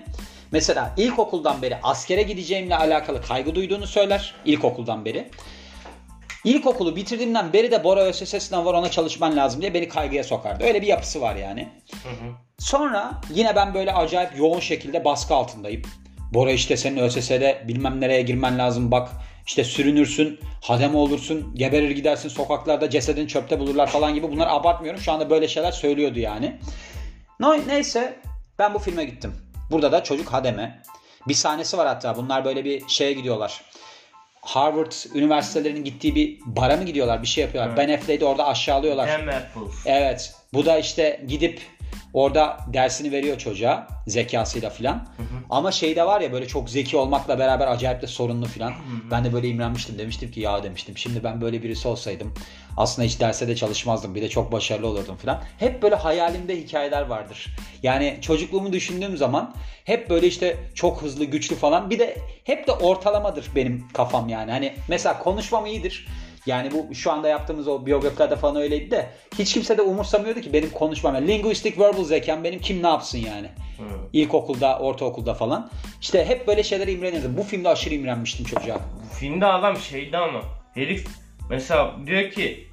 mesela 0.53 0.93
ilkokuldan 0.97 1.61
beri 1.61 1.77
askere 1.83 2.23
gideceğimle 2.23 2.75
alakalı 2.75 3.21
kaygı 3.21 3.55
duyduğunu 3.55 3.87
söyler. 3.87 4.35
İlkokuldan 4.45 5.05
beri. 5.05 5.29
İlkokulu 6.43 6.95
bitirdiğimden 6.95 7.53
beri 7.53 7.71
de 7.71 7.83
Bora 7.83 8.01
ÖSS 8.01 8.43
sınavı 8.43 8.65
var 8.65 8.73
ona 8.73 8.91
çalışman 8.91 9.35
lazım 9.37 9.61
diye 9.61 9.73
beni 9.73 9.89
kaygıya 9.89 10.23
sokardı. 10.23 10.63
Öyle 10.63 10.81
bir 10.81 10.87
yapısı 10.87 11.21
var 11.21 11.35
yani. 11.35 11.69
Hı 12.03 12.09
hı. 12.09 12.31
Sonra 12.59 13.21
yine 13.33 13.55
ben 13.55 13.73
böyle 13.73 13.93
acayip 13.93 14.37
yoğun 14.37 14.59
şekilde 14.59 15.05
baskı 15.05 15.35
altındayım. 15.35 15.81
Bora 16.33 16.51
işte 16.51 16.77
senin 16.77 16.97
ÖSS'de 16.97 17.63
bilmem 17.67 18.01
nereye 18.01 18.21
girmen 18.21 18.57
lazım 18.57 18.91
bak 18.91 19.09
işte 19.47 19.63
sürünürsün, 19.63 20.39
hademe 20.61 20.97
olursun, 20.97 21.55
geberir 21.55 21.91
gidersin 21.91 22.29
sokaklarda 22.29 22.89
cesedin 22.89 23.27
çöpte 23.27 23.59
bulurlar 23.59 23.87
falan 23.87 24.13
gibi 24.13 24.31
bunları 24.31 24.49
abartmıyorum. 24.49 25.01
Şu 25.01 25.11
anda 25.11 25.29
böyle 25.29 25.47
şeyler 25.47 25.71
söylüyordu 25.71 26.19
yani. 26.19 26.59
No, 27.39 27.55
neyse 27.67 28.19
ben 28.59 28.73
bu 28.73 28.79
filme 28.79 29.05
gittim. 29.05 29.33
Burada 29.73 29.91
da 29.91 30.03
çocuk 30.03 30.33
hademe. 30.33 30.81
Bir 31.27 31.33
sahnesi 31.33 31.77
var 31.77 31.87
hatta 31.87 32.15
bunlar 32.15 32.45
böyle 32.45 32.65
bir 32.65 32.87
şeye 32.87 33.13
gidiyorlar. 33.13 33.61
Harvard 34.41 34.91
üniversitelerinin 35.15 35.83
gittiği 35.83 36.15
bir 36.15 36.39
bara 36.45 36.77
mı 36.77 36.83
gidiyorlar 36.83 37.21
bir 37.21 37.27
şey 37.27 37.43
yapıyorlar. 37.43 37.77
Ben 37.77 37.89
Affleck'i 37.89 38.25
orada 38.25 38.47
aşağılıyorlar. 38.47 39.07
Evet. 39.85 40.33
Bu 40.53 40.65
da 40.65 40.77
işte 40.77 41.23
gidip 41.27 41.61
orada 42.13 42.57
dersini 42.73 43.11
veriyor 43.11 43.37
çocuğa 43.37 43.87
zekasıyla 44.07 44.69
filan. 44.69 45.07
Ama 45.49 45.71
şey 45.71 45.95
de 45.95 46.05
var 46.05 46.21
ya 46.21 46.31
böyle 46.33 46.47
çok 46.47 46.69
zeki 46.69 46.97
olmakla 46.97 47.39
beraber 47.39 47.67
acayip 47.67 48.01
de 48.01 48.07
sorunlu 48.07 48.45
filan. 48.45 48.73
Ben 49.11 49.25
de 49.25 49.33
böyle 49.33 49.47
imrenmiştim. 49.47 49.97
Demiştim 49.97 50.31
ki 50.31 50.39
ya 50.39 50.63
demiştim. 50.63 50.97
Şimdi 50.97 51.23
ben 51.23 51.41
böyle 51.41 51.63
birisi 51.63 51.87
olsaydım 51.87 52.33
aslında 52.77 53.07
hiç 53.07 53.19
derse 53.19 53.47
de 53.47 53.55
çalışmazdım. 53.55 54.15
Bir 54.15 54.21
de 54.21 54.29
çok 54.29 54.51
başarılı 54.51 54.87
olurdum 54.87 55.15
filan. 55.15 55.41
Hep 55.59 55.81
böyle 55.81 55.95
hayalimde 55.95 56.57
hikayeler 56.61 57.01
vardır. 57.01 57.55
Yani 57.83 58.17
çocukluğumu 58.21 58.73
düşündüğüm 58.73 59.17
zaman 59.17 59.55
hep 59.85 60.09
böyle 60.09 60.27
işte 60.27 60.57
çok 60.75 61.01
hızlı, 61.01 61.25
güçlü 61.25 61.55
falan. 61.55 61.89
Bir 61.89 61.99
de 61.99 62.17
hep 62.43 62.67
de 62.67 62.71
ortalamadır 62.71 63.45
benim 63.55 63.87
kafam 63.93 64.29
yani. 64.29 64.51
Hani 64.51 64.73
mesela 64.87 65.19
konuşmam 65.19 65.65
iyidir. 65.65 66.07
Yani 66.45 66.71
bu 66.71 66.95
şu 66.95 67.11
anda 67.11 67.27
yaptığımız 67.27 67.67
o 67.67 67.85
biyografilerde 67.85 68.35
falan 68.35 68.55
öyleydi 68.55 68.91
de 68.91 69.09
hiç 69.39 69.53
kimse 69.53 69.77
de 69.77 69.81
umursamıyordu 69.81 70.41
ki 70.41 70.53
benim 70.53 70.69
konuşmam. 70.69 71.15
Yani 71.15 71.27
linguistic 71.27 71.79
verbal 71.79 72.03
zekam 72.03 72.43
benim 72.43 72.59
kim 72.59 72.83
ne 72.83 72.87
yapsın 72.87 73.17
yani. 73.17 73.47
Hı. 73.77 73.83
İlkokulda, 74.13 74.79
ortaokulda 74.79 75.33
falan. 75.33 75.69
İşte 76.01 76.25
hep 76.25 76.47
böyle 76.47 76.63
şeylere 76.63 76.91
imrenirdim. 76.91 77.37
Bu 77.37 77.43
filmde 77.43 77.69
aşırı 77.69 77.93
imrenmiştim 77.93 78.45
çocuğa. 78.45 78.75
Bu 78.75 79.15
filmde 79.15 79.45
adam 79.45 79.77
şeydi 79.77 80.17
ama 80.17 80.41
herif 80.73 81.07
mesela 81.49 81.95
diyor 82.05 82.31
ki 82.31 82.67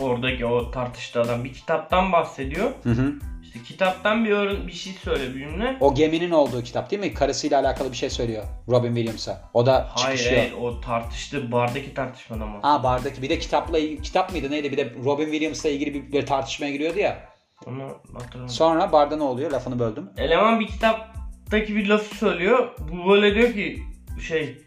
oradaki 0.00 0.46
o 0.46 0.70
tartıştığı 0.70 1.20
adam 1.20 1.44
bir 1.44 1.52
kitaptan 1.52 2.12
bahsediyor. 2.12 2.70
Hı 2.82 2.90
hı. 2.90 3.12
İşte 3.54 3.62
kitaptan 3.62 4.24
bir 4.24 4.30
öğren 4.30 4.66
bir 4.66 4.72
şey 4.72 4.92
söyle 4.92 5.34
bir 5.34 5.38
cümle. 5.38 5.76
O 5.80 5.94
geminin 5.94 6.30
olduğu 6.30 6.62
kitap 6.62 6.90
değil 6.90 7.02
mi? 7.02 7.14
Karısıyla 7.14 7.60
alakalı 7.60 7.92
bir 7.92 7.96
şey 7.96 8.10
söylüyor 8.10 8.44
Robin 8.68 8.94
Williams'a. 8.94 9.50
O 9.54 9.66
da 9.66 9.88
Hayır, 9.94 10.18
çıkışıyor. 10.18 10.40
hayır 10.40 10.52
o 10.52 10.80
tartıştığı 10.80 11.52
bardaki 11.52 11.94
tartışmadan 11.94 12.48
bahsediyor. 12.48 12.62
Ha 12.62 12.82
bardaki 12.82 13.22
bir 13.22 13.28
de 13.28 13.38
kitapla 13.38 13.78
kitap 14.02 14.32
mıydı 14.32 14.50
neydi? 14.50 14.72
Bir 14.72 14.76
de 14.76 14.92
Robin 15.04 15.24
Williams'la 15.24 15.68
ilgili 15.68 15.94
bir, 15.94 16.12
bir 16.12 16.26
tartışmaya 16.26 16.72
giriyordu 16.72 16.98
ya. 16.98 17.18
Onu 17.66 17.82
hatırlamıyorum. 18.12 18.48
Sonra 18.48 18.92
barda 18.92 19.16
ne 19.16 19.22
oluyor? 19.22 19.50
Lafını 19.50 19.78
böldüm. 19.78 20.10
Eleman 20.16 20.60
bir 20.60 20.66
kitaptaki 20.66 21.76
bir 21.76 21.88
lafı 21.88 22.16
söylüyor. 22.16 22.68
Bu 22.78 23.10
böyle 23.10 23.34
diyor 23.34 23.52
ki 23.52 23.82
şey 24.28 24.58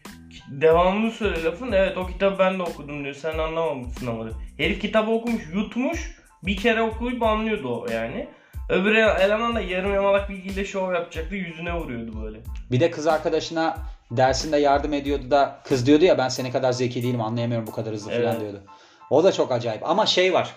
devamını 0.51 1.11
söyle 1.11 1.43
lafın. 1.43 1.71
Evet 1.71 1.97
o 1.97 2.07
kitabı 2.07 2.39
ben 2.39 2.59
de 2.59 2.63
okudum 2.63 3.03
diyor. 3.03 3.15
Sen 3.15 3.37
anlamamışsın 3.37 4.07
ama 4.07 4.23
diyor. 4.23 4.35
Herif 4.57 4.81
kitabı 4.81 5.11
okumuş, 5.11 5.41
yutmuş. 5.53 6.23
Bir 6.43 6.57
kere 6.57 6.81
okuyup 6.81 7.23
anlıyordu 7.23 7.81
o 7.81 7.91
yani. 7.91 8.27
Öbür 8.69 8.95
eleman 8.95 9.55
da 9.55 9.61
yarım 9.61 9.93
yamalak 9.93 10.29
bilgiyle 10.29 10.65
şov 10.65 10.93
yapacaktı. 10.93 11.35
Yüzüne 11.35 11.73
vuruyordu 11.73 12.23
böyle. 12.23 12.39
Bir 12.71 12.79
de 12.79 12.91
kız 12.91 13.07
arkadaşına 13.07 13.77
dersinde 14.11 14.57
yardım 14.57 14.93
ediyordu 14.93 15.31
da 15.31 15.59
kız 15.65 15.85
diyordu 15.85 16.05
ya 16.05 16.17
ben 16.17 16.29
seni 16.29 16.51
kadar 16.51 16.71
zeki 16.71 17.03
değilim 17.03 17.21
anlayamıyorum 17.21 17.67
bu 17.67 17.71
kadar 17.71 17.93
hızlı 17.93 18.11
falan 18.11 18.23
Evet. 18.23 18.41
diyordu. 18.41 18.63
O 19.09 19.23
da 19.23 19.31
çok 19.31 19.51
acayip. 19.51 19.89
Ama 19.89 20.05
şey 20.05 20.33
var. 20.33 20.55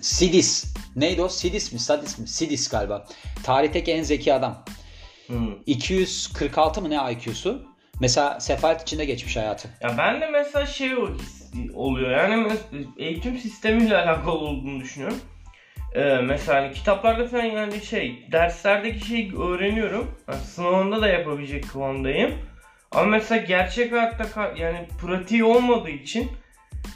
Sidis. 0.00 0.74
Neydi 0.96 1.22
o? 1.22 1.28
Sidis 1.28 1.72
mi? 1.72 1.78
Sadis 1.78 2.18
mi? 2.18 2.28
Sidis 2.28 2.68
galiba. 2.68 3.04
Tarihteki 3.44 3.92
en 3.92 4.02
zeki 4.02 4.34
adam. 4.34 4.64
Hmm. 5.26 5.54
246 5.66 6.82
mı 6.82 6.90
ne 6.90 7.12
IQ'su? 7.12 7.62
Mesela 8.00 8.40
sefalet 8.40 8.82
içinde 8.82 9.04
geçmiş 9.04 9.36
hayatı. 9.36 9.68
Ya 9.80 9.98
ben 9.98 10.20
de 10.20 10.26
mesela 10.26 10.66
şey 10.66 10.94
oluyor 11.74 12.10
yani 12.10 12.52
eğitim 12.98 13.38
sistemiyle 13.38 13.96
alakalı 14.02 14.34
olduğunu 14.34 14.80
düşünüyorum. 14.80 15.18
Ee, 15.96 16.20
mesela 16.22 16.62
hani 16.62 16.72
kitaplarda 16.72 17.28
falan 17.28 17.44
yani 17.44 17.80
şey 17.80 18.26
derslerdeki 18.32 19.06
şeyi 19.06 19.38
öğreniyorum. 19.38 20.10
Yani 20.28 20.40
sınavında 20.40 21.00
da 21.00 21.08
yapabilecek 21.08 21.68
kıvamdayım. 21.68 22.34
Ama 22.92 23.06
mesela 23.06 23.42
gerçek 23.42 23.92
hayatta 23.92 24.52
yani 24.56 24.88
pratiği 25.00 25.44
olmadığı 25.44 25.90
için 25.90 26.30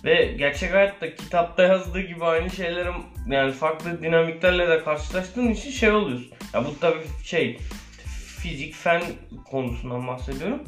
ve 0.04 0.24
gerçek 0.24 0.74
hayatta 0.74 1.14
kitapta 1.14 1.62
yazdığı 1.62 2.00
gibi 2.00 2.24
aynı 2.24 2.50
şeylerin 2.50 2.94
yani 3.26 3.52
farklı 3.52 4.02
dinamiklerle 4.02 4.68
de 4.68 4.84
karşılaştığın 4.84 5.48
için 5.48 5.70
şey 5.70 5.90
oluyorsun. 5.90 6.32
Ya 6.54 6.64
bu 6.64 6.80
tabii 6.80 7.04
şey 7.24 7.58
fizik 8.42 8.74
fen 8.74 9.02
konusundan 9.50 10.06
bahsediyorum. 10.06 10.64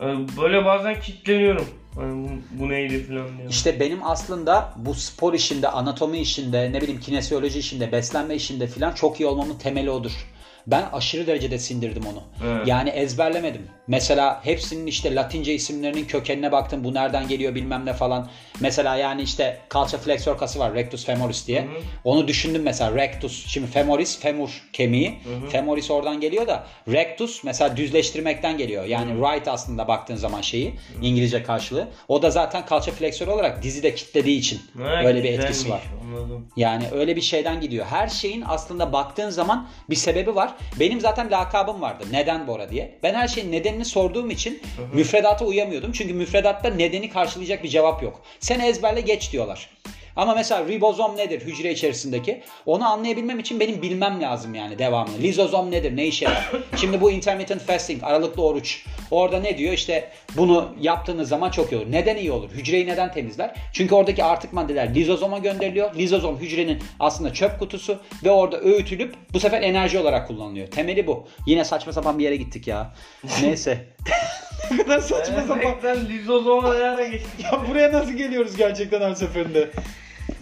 Ee, 0.00 0.04
Böyle 0.42 0.64
bazen 0.64 1.00
kitleniyorum. 1.00 1.66
Bu, 1.96 2.28
bu 2.50 2.68
neydi 2.68 3.02
falan 3.04 3.38
diye. 3.38 3.48
İşte 3.48 3.80
benim 3.80 3.98
aslında 4.02 4.72
bu 4.76 4.94
spor 4.94 5.34
işinde, 5.34 5.68
anatomi 5.68 6.18
işinde, 6.18 6.72
ne 6.72 6.80
bileyim 6.80 7.00
kinesiyoloji 7.00 7.58
işinde, 7.58 7.92
beslenme 7.92 8.34
işinde 8.34 8.66
falan 8.66 8.92
çok 8.92 9.20
iyi 9.20 9.26
olmamın 9.26 9.58
temeli 9.58 9.90
odur. 9.90 10.26
Ben 10.66 10.84
aşırı 10.92 11.26
derecede 11.26 11.58
sindirdim 11.58 12.02
onu. 12.06 12.22
Evet. 12.44 12.66
Yani 12.66 12.88
ezberlemedim. 12.88 13.62
Mesela 13.88 14.40
hepsinin 14.44 14.86
işte 14.86 15.14
Latince 15.14 15.54
isimlerinin 15.54 16.04
kökenine 16.04 16.52
baktım. 16.52 16.84
Bu 16.84 16.94
nereden 16.94 17.28
geliyor 17.28 17.54
bilmem 17.54 17.86
ne 17.86 17.92
falan. 17.92 18.28
Mesela 18.60 18.96
yani 18.96 19.22
işte 19.22 19.58
kalça 19.68 19.98
fleksor 19.98 20.38
kası 20.38 20.58
var. 20.58 20.74
Rectus 20.74 21.04
femoris 21.04 21.46
diye. 21.46 21.60
Hı 21.62 21.64
hı. 21.66 21.68
Onu 22.04 22.28
düşündüm 22.28 22.62
mesela. 22.62 22.94
Rectus. 22.96 23.46
Şimdi 23.46 23.66
femoris 23.66 24.20
femur 24.20 24.62
kemiği. 24.72 25.18
Femoris 25.50 25.90
oradan 25.90 26.20
geliyor 26.20 26.46
da 26.46 26.66
rectus 26.88 27.44
mesela 27.44 27.76
düzleştirmekten 27.76 28.58
geliyor. 28.58 28.84
Yani 28.84 29.12
right 29.14 29.48
aslında 29.48 29.88
baktığın 29.88 30.16
zaman 30.16 30.40
şeyi. 30.40 30.74
İngilizce 31.02 31.42
karşılığı. 31.42 31.88
O 32.08 32.22
da 32.22 32.30
zaten 32.30 32.66
kalça 32.66 32.92
fleksör 32.92 33.26
olarak 33.26 33.62
dizi 33.62 33.82
de 33.82 33.94
kitlediği 33.94 34.38
için. 34.38 34.60
Ha, 34.78 35.02
Öyle 35.04 35.24
bir 35.24 35.32
etkisi 35.38 35.70
var. 35.70 35.82
Anladım. 36.02 36.48
Yani 36.56 36.84
öyle 36.92 37.16
bir 37.16 37.20
şeyden 37.20 37.60
gidiyor. 37.60 37.86
Her 37.86 38.08
şeyin 38.08 38.44
aslında 38.46 38.92
baktığın 38.92 39.30
zaman 39.30 39.68
bir 39.90 39.96
sebebi 39.96 40.34
var. 40.34 40.54
Benim 40.80 41.00
zaten 41.00 41.30
lakabım 41.30 41.80
vardı. 41.80 42.04
Neden 42.12 42.46
Bora 42.46 42.70
diye. 42.70 42.98
Ben 43.02 43.14
her 43.14 43.28
şeyin 43.28 43.52
nedenini 43.76 43.84
sorduğum 43.84 44.30
için 44.30 44.62
müfredata 44.94 45.44
uyamıyordum. 45.44 45.92
Çünkü 45.92 46.14
müfredatta 46.14 46.68
nedeni 46.68 47.10
karşılayacak 47.10 47.62
bir 47.62 47.68
cevap 47.68 48.02
yok. 48.02 48.20
Sen 48.40 48.60
ezberle 48.60 49.00
geç 49.00 49.32
diyorlar. 49.32 49.70
Ama 50.16 50.34
mesela 50.34 50.68
ribozom 50.68 51.16
nedir 51.16 51.40
hücre 51.40 51.72
içerisindeki? 51.72 52.42
Onu 52.66 52.88
anlayabilmem 52.88 53.38
için 53.38 53.60
benim 53.60 53.82
bilmem 53.82 54.22
lazım 54.22 54.54
yani 54.54 54.78
devamını. 54.78 55.18
Lizozom 55.18 55.70
nedir? 55.70 55.96
Ne 55.96 56.06
işe 56.06 56.24
yarar? 56.24 56.50
Şimdi 56.76 57.00
bu 57.00 57.10
intermittent 57.10 57.62
fasting, 57.62 58.04
aralıklı 58.04 58.42
oruç. 58.42 58.84
Orada 59.10 59.40
ne 59.40 59.58
diyor? 59.58 59.72
İşte 59.72 60.10
bunu 60.36 60.74
yaptığınız 60.80 61.28
zaman 61.28 61.50
çok 61.50 61.72
iyi 61.72 61.76
olur. 61.76 61.92
Neden 61.92 62.16
iyi 62.16 62.32
olur? 62.32 62.50
Hücreyi 62.50 62.86
neden 62.86 63.12
temizler? 63.12 63.54
Çünkü 63.72 63.94
oradaki 63.94 64.24
artık 64.24 64.52
maddeler 64.52 64.94
lizozoma 64.94 65.38
gönderiliyor. 65.38 65.94
Lizozom 65.94 66.38
hücrenin 66.38 66.78
aslında 67.00 67.32
çöp 67.32 67.58
kutusu 67.58 67.98
ve 68.24 68.30
orada 68.30 68.60
öğütülüp 68.60 69.14
bu 69.32 69.40
sefer 69.40 69.62
enerji 69.62 69.98
olarak 69.98 70.28
kullanılıyor. 70.28 70.66
Temeli 70.66 71.06
bu. 71.06 71.28
Yine 71.46 71.64
saçma 71.64 71.92
sapan 71.92 72.18
bir 72.18 72.24
yere 72.24 72.36
gittik 72.36 72.66
ya. 72.66 72.94
Neyse. 73.42 73.84
ne 74.70 74.82
kadar 74.82 75.00
saçma 75.00 75.42
sapan. 75.42 76.08
Lizozoma 76.08 76.74
ne 76.74 76.84
ara 76.84 77.04
geçtik. 77.04 77.30
Ya 77.44 77.60
buraya 77.68 77.92
nasıl 77.92 78.12
geliyoruz 78.12 78.56
gerçekten 78.56 79.00
her 79.00 79.14
seferinde? 79.14 79.70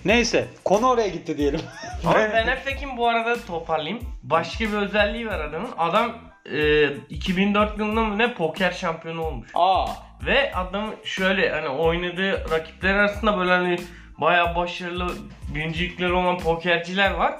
Neyse 0.04 0.48
konu 0.64 0.88
oraya 0.88 1.08
gitti 1.08 1.38
diyelim. 1.38 1.60
Ama 2.04 2.14
Ben 2.34 2.46
Affleck'in 2.46 2.96
bu 2.96 3.08
arada 3.08 3.36
toparlayayım. 3.46 4.00
Başka 4.22 4.64
bir 4.64 4.72
özelliği 4.76 5.26
var 5.26 5.40
adamın. 5.40 5.70
Adam 5.78 6.12
e, 6.52 6.86
2004 7.10 7.78
yılında 7.78 8.04
mı 8.04 8.18
ne 8.18 8.34
poker 8.34 8.70
şampiyonu 8.72 9.22
olmuş. 9.22 9.48
Aa, 9.54 9.86
Ve 10.26 10.54
adam 10.54 10.94
şöyle 11.04 11.50
hani 11.50 11.68
oynadığı 11.68 12.50
rakipler 12.50 12.94
arasında 12.94 13.38
böyle 13.38 13.50
hani 13.50 13.78
bayağı 14.18 14.56
başarılı 14.56 15.12
birincilikleri 15.54 16.12
olan 16.12 16.38
pokerciler 16.38 17.10
var. 17.10 17.34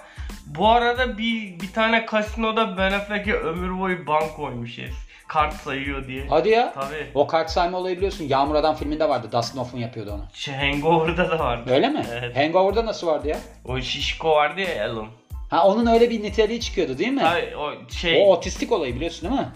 Bu 0.47 0.69
arada 0.71 1.19
bir 1.19 1.61
bir 1.61 1.73
tane 1.73 2.07
kasinoda 2.07 2.79
Ben 2.79 2.93
Affleck'e 2.93 3.33
ömür 3.35 3.79
boyu 3.81 4.07
bank 4.07 4.37
koymuş 4.37 4.79
herif. 4.79 4.95
Kart 5.29 5.55
sayıyor 5.55 6.07
diye. 6.07 6.27
hadi 6.31 6.49
ya. 6.49 6.73
Tabii. 6.75 7.07
O 7.15 7.27
kart 7.27 7.51
sayma 7.51 7.79
olayı 7.79 7.97
biliyorsun. 7.97 8.25
Yağmur 8.25 8.55
Adam 8.55 8.75
filminde 8.77 9.09
vardı. 9.09 9.29
Dustin 9.33 9.59
Hoffman 9.59 9.81
yapıyordu 9.81 10.13
onu. 10.13 10.25
Şey, 10.35 10.55
Hangover'da 10.55 11.31
da 11.31 11.39
vardı. 11.39 11.71
Öyle 11.75 11.89
mi? 11.89 12.07
Evet. 12.13 12.37
Hangover'da 12.37 12.87
nasıl 12.87 13.07
vardı 13.07 13.29
ya? 13.29 13.39
O 13.65 13.81
şişko 13.81 14.31
vardı 14.31 14.61
ya 14.61 14.91
Alan. 14.91 15.07
Ha 15.51 15.67
onun 15.67 15.87
öyle 15.87 16.11
bir 16.11 16.23
niteliği 16.23 16.61
çıkıyordu 16.61 16.99
değil 16.99 17.13
mi? 17.13 17.21
Tabii 17.21 17.57
o 17.57 17.91
şey. 17.91 18.23
O 18.23 18.33
otistik 18.33 18.73
olayı 18.73 18.95
biliyorsun 18.95 19.31
değil 19.31 19.41
mi? 19.41 19.49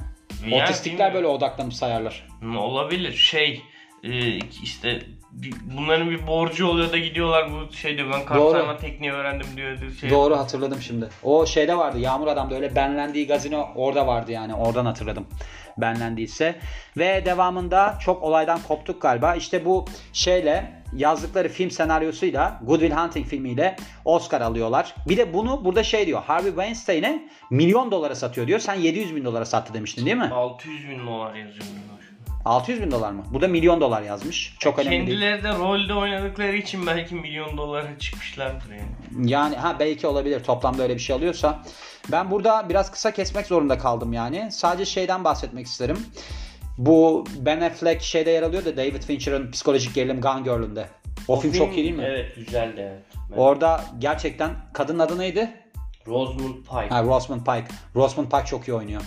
Yani 0.52 0.62
Otistikler 0.62 0.92
bilmiyorum. 0.92 1.14
böyle 1.14 1.26
odaklanıp 1.26 1.74
sayarlar. 1.74 2.28
Olabilir. 2.58 3.12
Şey 3.12 3.62
e, 4.04 4.36
işte 4.62 5.02
bir- 5.32 5.54
bunların 5.76 6.10
bir 6.10 6.26
borcu 6.26 6.66
oluyor 6.66 6.92
da 6.92 6.98
gidiyorlar 6.98 7.48
bu 7.52 7.72
şey 7.72 7.96
diyor 7.96 8.10
ben 8.12 8.24
kart 8.24 8.38
Doğru. 8.38 8.76
tekniği 8.80 9.12
öğrendim 9.12 9.46
diyor. 9.56 9.78
Şey, 10.00 10.10
Doğru 10.10 10.36
hatırladım 10.36 10.80
şimdi. 10.82 11.08
O 11.22 11.46
şeyde 11.46 11.78
vardı. 11.78 11.98
Yağmur 11.98 12.26
Adam'da 12.26 12.54
öyle 12.54 12.76
benlendiği 12.76 13.26
gazino 13.26 13.68
orada 13.74 14.06
vardı 14.06 14.32
yani. 14.32 14.54
Oradan 14.54 14.86
hatırladım. 14.86 15.26
Benlendiyse. 15.78 16.56
Ve 16.96 17.22
devamında 17.26 17.98
çok 18.00 18.22
olaydan 18.22 18.60
koptuk 18.68 19.02
galiba. 19.02 19.34
İşte 19.34 19.64
bu 19.64 19.84
şeyle 20.12 20.82
yazdıkları 20.96 21.48
film 21.48 21.70
senaryosuyla 21.70 22.60
Good 22.62 22.80
Will 22.80 22.96
Hunting 22.96 23.26
filmiyle 23.26 23.76
Oscar 24.04 24.40
alıyorlar. 24.40 24.94
Bir 25.08 25.16
de 25.16 25.34
bunu 25.34 25.64
burada 25.64 25.82
şey 25.82 26.06
diyor. 26.06 26.22
Harvey 26.26 26.50
Weinstein'e 26.50 27.28
milyon 27.50 27.90
dolara 27.90 28.14
satıyor 28.14 28.46
diyor. 28.46 28.58
Sen 28.60 28.74
700 28.74 29.16
bin 29.16 29.24
dolara 29.24 29.44
sattı 29.44 29.74
demiştin 29.74 30.06
değil 30.06 30.16
mi? 30.16 30.30
600 30.32 30.88
bin 30.88 31.06
dolar 31.06 31.34
yazıyor. 31.34 31.64
Burada. 32.44 32.50
600 32.50 32.82
bin 32.82 32.90
dolar 32.90 33.10
mı? 33.10 33.24
Bu 33.32 33.40
da 33.40 33.48
milyon 33.48 33.80
dolar 33.80 34.02
yazmış. 34.02 34.56
Çok 34.58 34.78
önemli 34.78 34.90
değil. 34.90 35.06
Kendileri 35.06 35.42
de 35.42 35.58
rolde 35.58 35.94
oynadıkları 35.94 36.56
için 36.56 36.86
belki 36.86 37.14
milyon 37.14 37.56
dolara 37.56 37.98
çıkmışlardır 37.98 38.70
yani. 38.70 39.30
Yani 39.30 39.56
ha 39.56 39.76
belki 39.78 40.06
olabilir 40.06 40.44
toplamda 40.44 40.82
öyle 40.82 40.94
bir 40.94 41.00
şey 41.00 41.16
alıyorsa. 41.16 41.62
Ben 42.12 42.30
burada 42.30 42.68
biraz 42.68 42.90
kısa 42.90 43.10
kesmek 43.10 43.46
zorunda 43.46 43.78
kaldım 43.78 44.12
yani. 44.12 44.48
Sadece 44.52 44.84
şeyden 44.84 45.24
bahsetmek 45.24 45.66
isterim. 45.66 45.98
Bu 46.78 47.24
Ben 47.38 47.60
Affleck 47.60 48.02
şeyde 48.02 48.30
yer 48.30 48.42
alıyor 48.42 48.64
da 48.64 48.76
David 48.76 49.02
Fincher'ın 49.02 49.50
psikolojik 49.50 49.94
gerilim 49.94 50.20
Gone 50.20 50.42
Girl'ünde. 50.42 50.86
O, 51.28 51.40
film, 51.40 51.52
çok 51.52 51.76
iyi 51.76 51.84
değil 51.84 51.96
mi? 51.96 52.04
Evet 52.06 52.36
güzeldi 52.36 52.80
evet. 52.80 53.02
Ben- 53.32 53.36
Orada 53.36 53.84
gerçekten 53.98 54.50
kadının 54.72 54.98
adı 54.98 55.18
neydi? 55.18 55.50
Rosamund 56.06 56.54
Pike. 56.54 56.88
Ha 56.88 57.02
Rosamund 57.02 57.40
Pike. 57.40 57.74
Rosamund 57.96 58.30
Pike 58.30 58.44
çok 58.44 58.68
iyi 58.68 58.74
oynuyor. 58.74 59.02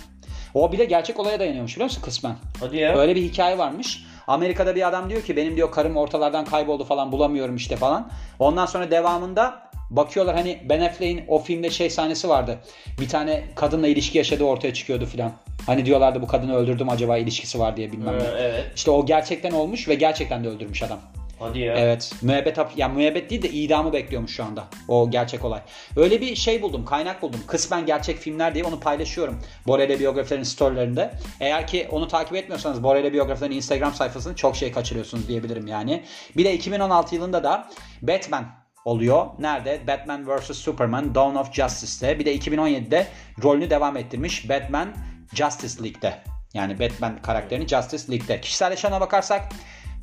O 0.54 0.72
bile 0.72 0.84
gerçek 0.84 1.20
olaya 1.20 1.40
dayanıyormuş 1.40 1.74
biliyor 1.74 1.84
musun 1.84 2.02
kısmen? 2.02 2.36
Hadi 2.60 2.76
ya. 2.76 2.96
Öyle 2.98 3.14
bir 3.14 3.22
hikaye 3.22 3.58
varmış. 3.58 4.04
Amerika'da 4.26 4.74
bir 4.74 4.88
adam 4.88 5.10
diyor 5.10 5.22
ki 5.22 5.36
benim 5.36 5.56
diyor 5.56 5.70
karım 5.70 5.96
ortalardan 5.96 6.44
kayboldu 6.44 6.84
falan 6.84 7.12
bulamıyorum 7.12 7.56
işte 7.56 7.76
falan. 7.76 8.10
Ondan 8.38 8.66
sonra 8.66 8.90
devamında 8.90 9.62
bakıyorlar 9.90 10.36
hani 10.36 10.62
Ben 10.68 10.80
Affleck'in 10.80 11.24
o 11.28 11.38
filmde 11.38 11.70
şey 11.70 11.90
sahnesi 11.90 12.28
vardı. 12.28 12.58
Bir 13.00 13.08
tane 13.08 13.44
kadınla 13.54 13.88
ilişki 13.88 14.18
yaşadığı 14.18 14.44
ortaya 14.44 14.74
çıkıyordu 14.74 15.06
filan. 15.06 15.32
Hani 15.66 15.86
diyorlardı 15.86 16.22
bu 16.22 16.26
kadını 16.26 16.56
öldürdüm 16.56 16.88
acaba 16.88 17.18
ilişkisi 17.18 17.58
var 17.58 17.76
diye 17.76 17.92
bilmem 17.92 18.18
ne. 18.18 18.22
Ha, 18.22 18.28
evet. 18.38 18.64
İşte 18.76 18.90
o 18.90 19.06
gerçekten 19.06 19.50
olmuş 19.50 19.88
ve 19.88 19.94
gerçekten 19.94 20.44
de 20.44 20.48
öldürmüş 20.48 20.82
adam. 20.82 20.98
Hadi 21.42 21.58
ya. 21.58 21.74
Evet. 21.76 22.12
Müebbet 22.22 22.58
hap 22.58 22.72
yani 22.76 22.96
müebbet 22.96 23.30
değil 23.30 23.42
de 23.42 23.50
idamı 23.50 23.92
bekliyormuş 23.92 24.36
şu 24.36 24.44
anda. 24.44 24.64
O 24.88 25.10
gerçek 25.10 25.44
olay. 25.44 25.60
Öyle 25.96 26.20
bir 26.20 26.36
şey 26.36 26.62
buldum, 26.62 26.84
kaynak 26.84 27.22
buldum. 27.22 27.40
Kısmen 27.46 27.86
gerçek 27.86 28.18
filmler 28.18 28.54
diye 28.54 28.64
onu 28.64 28.80
paylaşıyorum. 28.80 29.38
Borele 29.66 30.00
biyografilerin 30.00 30.42
storylerinde. 30.42 31.14
Eğer 31.40 31.66
ki 31.66 31.88
onu 31.90 32.08
takip 32.08 32.36
etmiyorsanız 32.36 32.82
Borele 32.82 33.12
biyografilerin 33.12 33.56
Instagram 33.56 33.94
sayfasını 33.94 34.36
çok 34.36 34.56
şey 34.56 34.72
kaçırıyorsunuz 34.72 35.28
diyebilirim 35.28 35.66
yani. 35.66 36.04
Bir 36.36 36.44
de 36.44 36.54
2016 36.54 37.14
yılında 37.14 37.44
da 37.44 37.68
Batman 38.02 38.46
oluyor. 38.84 39.26
Nerede? 39.38 39.80
Batman 39.86 40.26
vs. 40.28 40.56
Superman 40.56 41.14
Dawn 41.14 41.36
of 41.36 41.52
Justice'te. 41.52 42.18
Bir 42.18 42.24
de 42.24 42.36
2017'de 42.36 43.06
rolünü 43.42 43.70
devam 43.70 43.96
ettirmiş 43.96 44.48
Batman 44.48 44.88
Justice 45.34 45.84
League'de. 45.84 46.18
Yani 46.54 46.80
Batman 46.80 47.22
karakterini 47.22 47.68
Justice 47.68 48.12
League'de. 48.12 48.40
Kişisel 48.40 48.70
yaşamına 48.70 49.00
bakarsak 49.00 49.48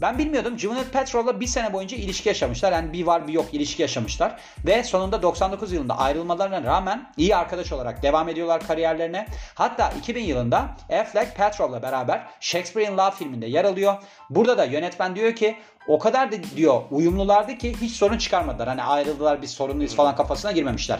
Ben 0.02 0.18
bilmiyordum. 0.18 0.58
Gwyneth 0.58 0.92
Paltrow'la 0.92 1.40
bir 1.40 1.48
sene 1.48 1.74
boyunca 1.74 1.98
ilişki 1.98 2.30
yaşamışlar. 2.30 2.72
Yani 2.72 2.94
bir 2.94 3.06
var 3.06 3.28
bir 3.28 3.34
yok 3.34 3.54
ilişki 3.54 3.82
yaşamışlar. 3.82 4.40
Ve 4.66 4.84
sonunda 4.84 5.22
99 5.22 5.72
yılında 5.72 5.98
ayrılmalarına 5.98 6.64
rağmen 6.64 7.12
iyi 7.18 7.36
arkadaş 7.36 7.72
olarak 7.72 8.04
devam 8.04 8.30
ediyorlar 8.30 8.68
kariyerlerine. 8.68 9.28
Hatta 9.54 9.92
2000 10.00 10.24
yılında 10.24 10.58
Affleck 11.00 11.38
Paltrow'la 11.38 11.82
beraber 11.82 12.28
Shakespeare 12.40 12.92
in 12.92 12.98
Love 12.98 13.12
filminde 13.12 13.46
yer 13.46 13.66
alıyor. 13.66 13.96
Burada 14.30 14.58
da 14.58 14.66
yönetmen 14.66 15.16
diyor 15.16 15.36
ki 15.36 15.58
o 15.88 16.00
kadar 16.00 16.32
da 16.32 16.36
diyor 16.56 16.82
uyumlulardı 16.92 17.58
ki 17.58 17.76
hiç 17.82 17.92
sorun 17.92 18.18
çıkarmadılar. 18.18 18.68
Hani 18.68 18.84
ayrıldılar 18.84 19.42
biz 19.42 19.52
sorunluyuz 19.52 19.96
falan 19.96 20.16
kafasına 20.16 20.52
girmemişler. 20.52 21.00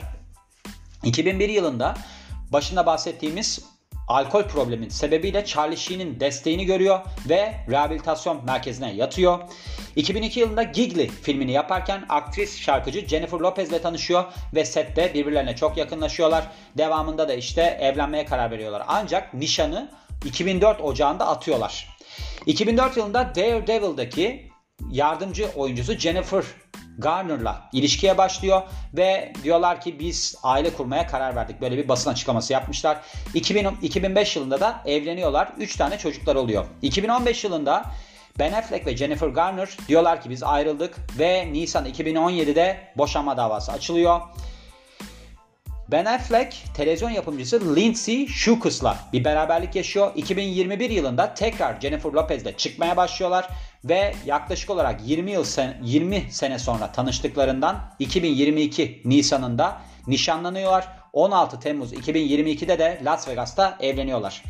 2001 1.04 1.50
yılında 1.50 1.96
başında 2.52 2.86
bahsettiğimiz 2.86 3.79
alkol 4.10 4.44
problemin 4.44 4.90
sebebiyle 4.90 5.46
Charlie 5.46 5.78
Sheen'in 5.78 6.20
desteğini 6.20 6.66
görüyor 6.66 7.00
ve 7.30 7.56
rehabilitasyon 7.70 8.46
merkezine 8.46 8.94
yatıyor. 8.94 9.40
2002 9.96 10.40
yılında 10.40 10.64
Gigli 10.64 11.08
filmini 11.08 11.52
yaparken 11.52 12.06
aktris 12.10 12.60
şarkıcı 12.60 13.08
Jennifer 13.08 13.40
Lopez 13.40 13.70
ile 13.70 13.82
tanışıyor 13.82 14.26
ve 14.56 14.66
sette 14.66 15.14
birbirlerine 15.14 15.56
çok 15.56 15.78
yakınlaşıyorlar. 15.78 16.48
Devamında 16.78 17.30
da 17.30 17.34
işte 17.34 17.62
evlenmeye 17.82 18.26
karar 18.26 18.52
veriyorlar. 18.52 18.84
Ancak 18.88 19.34
nişanı 19.34 19.92
2004 20.26 20.82
Ocağı'nda 20.82 21.28
atıyorlar. 21.28 21.88
2004 22.46 22.98
yılında 22.98 23.36
Daredevil'daki 23.36 24.50
yardımcı 24.92 25.50
oyuncusu 25.56 25.94
Jennifer 25.94 26.44
Garner'la 27.02 27.62
ilişkiye 27.74 28.18
başlıyor 28.18 28.62
ve 28.94 29.34
diyorlar 29.44 29.82
ki 29.82 30.00
biz 30.00 30.36
aile 30.44 30.74
kurmaya 30.74 31.08
karar 31.08 31.36
verdik. 31.36 31.62
Böyle 31.62 31.78
bir 31.78 31.88
basın 31.88 32.12
açıklaması 32.12 32.54
yapmışlar. 32.54 32.98
2000, 33.34 33.68
2005 33.82 34.36
yılında 34.36 34.60
da 34.60 34.82
evleniyorlar. 34.86 35.54
3 35.58 35.76
tane 35.76 35.98
çocuklar 35.98 36.36
oluyor. 36.36 36.66
2015 36.82 37.44
yılında 37.44 37.86
Ben 38.40 38.54
Affleck 38.54 38.86
ve 38.86 38.98
Jennifer 38.98 39.28
Garner 39.28 39.78
diyorlar 39.88 40.22
ki 40.22 40.30
biz 40.30 40.44
ayrıldık 40.44 40.98
ve 41.20 41.54
Nisan 41.54 41.86
2017'de 41.86 42.78
boşanma 42.98 43.38
davası 43.38 43.72
açılıyor. 43.72 44.22
Ben 45.92 46.06
Affleck 46.06 46.56
televizyon 46.76 47.10
yapımcısı 47.10 47.76
Lindsay 47.76 48.28
Shookus'la 48.28 48.98
bir 49.14 49.24
beraberlik 49.24 49.76
yaşıyor. 49.76 50.12
2021 50.16 50.90
yılında 50.90 51.34
tekrar 51.34 51.82
Jennifer 51.82 52.12
Lopez'le 52.12 52.58
çıkmaya 52.58 52.98
başlıyorlar 52.98 53.50
ve 53.84 54.16
yaklaşık 54.26 54.70
olarak 54.70 55.02
20 55.06 55.32
yıl 55.32 55.44
sen 55.44 55.78
20 55.84 56.24
sene 56.32 56.60
sonra 56.60 56.92
tanıştıklarından 56.92 57.96
2022 58.00 59.02
Nisan'ında 59.06 59.82
nişanlanıyorlar. 60.08 60.88
16 61.14 61.60
Temmuz 61.60 61.94
2022'de 61.94 62.80
de 62.80 63.02
Las 63.04 63.28
Vegas'ta 63.28 63.78
evleniyorlar. 63.80 64.44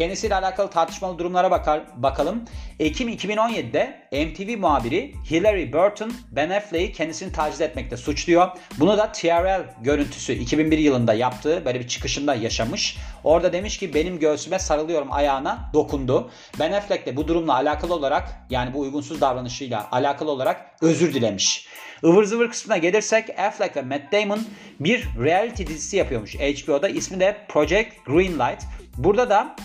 Kendisiyle 0.00 0.34
alakalı 0.34 0.70
tartışmalı 0.70 1.18
durumlara 1.18 1.50
bakar, 1.50 1.82
bakalım. 1.96 2.44
Ekim 2.78 3.08
2017'de 3.08 4.08
MTV 4.12 4.60
muhabiri 4.60 5.14
Hillary 5.30 5.72
Burton 5.72 6.12
Ben 6.30 6.50
Affleck'i 6.50 6.92
kendisini 6.92 7.32
taciz 7.32 7.60
etmekte 7.60 7.96
suçluyor. 7.96 8.48
Bunu 8.78 8.98
da 8.98 9.12
TRL 9.12 9.64
görüntüsü 9.82 10.32
2001 10.32 10.78
yılında 10.78 11.14
yaptığı 11.14 11.64
böyle 11.64 11.80
bir 11.80 11.88
çıkışında 11.88 12.34
yaşamış. 12.34 12.96
Orada 13.24 13.52
demiş 13.52 13.78
ki 13.78 13.94
benim 13.94 14.18
göğsüme 14.18 14.58
sarılıyorum 14.58 15.12
ayağına 15.12 15.70
dokundu. 15.74 16.30
Ben 16.58 16.72
Affleck 16.72 17.06
de 17.06 17.16
bu 17.16 17.28
durumla 17.28 17.54
alakalı 17.54 17.94
olarak 17.94 18.28
yani 18.50 18.74
bu 18.74 18.80
uygunsuz 18.80 19.20
davranışıyla 19.20 19.88
alakalı 19.92 20.30
olarak 20.30 20.76
özür 20.80 21.14
dilemiş. 21.14 21.66
Ivır 22.04 22.24
zıvır 22.24 22.48
kısmına 22.50 22.76
gelirsek 22.76 23.38
Affleck 23.38 23.76
ve 23.76 23.82
Matt 23.82 24.12
Damon 24.12 24.40
bir 24.80 25.08
reality 25.22 25.66
dizisi 25.66 25.96
yapıyormuş 25.96 26.34
HBO'da. 26.34 26.88
İsmi 26.88 27.20
de 27.20 27.36
Project 27.48 27.88
Greenlight. 28.06 28.62
Burada 28.96 29.30
da 29.30 29.56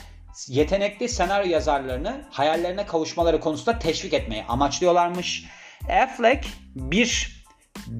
yetenekli 0.47 1.09
senaryo 1.09 1.51
yazarlarını 1.51 2.25
hayallerine 2.31 2.85
kavuşmaları 2.85 3.39
konusunda 3.39 3.79
teşvik 3.79 4.13
etmeyi 4.13 4.43
amaçlıyorlarmış. 4.43 5.45
Affleck 5.89 6.47
bir 6.75 7.45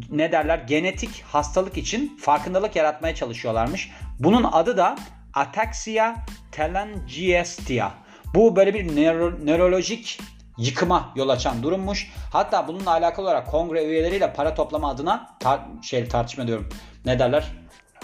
ne 0.09 0.31
derler 0.31 0.57
genetik 0.57 1.23
hastalık 1.27 1.77
için 1.77 2.17
farkındalık 2.17 2.75
yaratmaya 2.75 3.15
çalışıyorlarmış. 3.15 3.91
Bunun 4.19 4.43
adı 4.43 4.77
da 4.77 4.95
ataxia 5.33 6.15
telangiectasia. 6.51 7.91
Bu 8.33 8.55
böyle 8.55 8.73
bir 8.73 8.85
nöro- 8.85 9.45
nörolojik 9.45 10.19
yıkıma 10.57 11.13
yol 11.15 11.29
açan 11.29 11.63
durummuş. 11.63 12.11
Hatta 12.31 12.67
bununla 12.67 12.91
alakalı 12.91 13.25
olarak 13.25 13.47
kongre 13.47 13.83
üyeleriyle 13.85 14.33
para 14.33 14.53
toplama 14.55 14.89
adına 14.89 15.37
tar- 15.39 15.83
şey 15.83 16.07
tartışma 16.07 16.47
diyorum. 16.47 16.69
Ne 17.05 17.19
derler? 17.19 17.45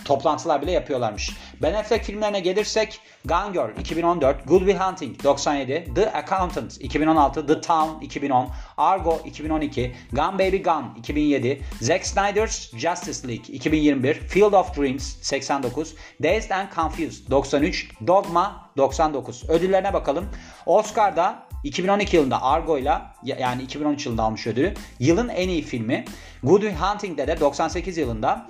Toplantılar 0.06 0.62
bile 0.62 0.72
yapıyorlarmış. 0.72 1.32
Ben 1.62 1.74
Affleck 1.74 2.06
filmlerine 2.06 2.40
gelirsek 2.40 3.00
Gone 3.26 3.52
Girl 3.54 3.80
2014, 3.80 4.48
Good 4.48 4.60
Will 4.60 4.80
Hunting 4.80 5.24
97, 5.24 5.88
The 5.96 6.12
Accountant 6.12 6.78
2016, 6.80 7.48
The 7.48 7.62
Town 7.62 8.02
2010, 8.02 8.50
Argo 8.78 9.20
2012, 9.26 9.96
Gone 10.12 10.34
Baby 10.34 10.58
Gone 10.58 10.86
2007, 10.98 11.62
Zack 11.82 12.06
Snyder's 12.06 12.72
Justice 12.78 13.28
League 13.28 13.56
2021, 13.56 14.14
Field 14.14 14.54
of 14.54 14.78
Dreams 14.78 15.16
89, 15.22 15.96
Dazed 16.24 16.50
and 16.50 16.68
Confused 16.76 17.32
93, 17.32 17.90
Dogma 18.08 18.72
99. 18.78 19.50
Ödüllerine 19.50 19.94
bakalım. 19.94 20.30
Oscar'da 20.66 21.44
2012 21.64 22.16
yılında 22.16 22.44
Argo 22.44 22.78
ile 22.78 22.94
yani 23.24 23.64
2013 23.64 24.06
yılında 24.06 24.24
almış 24.24 24.48
ödülü. 24.48 24.74
Yılın 25.00 25.30
en 25.30 25.50
iyi 25.50 25.62
filmi. 25.62 26.06
Good 26.44 26.62
Will 26.62 26.78
Hunting'de 26.78 27.28
de 27.28 27.40
98 27.40 27.98
yılında 27.98 28.48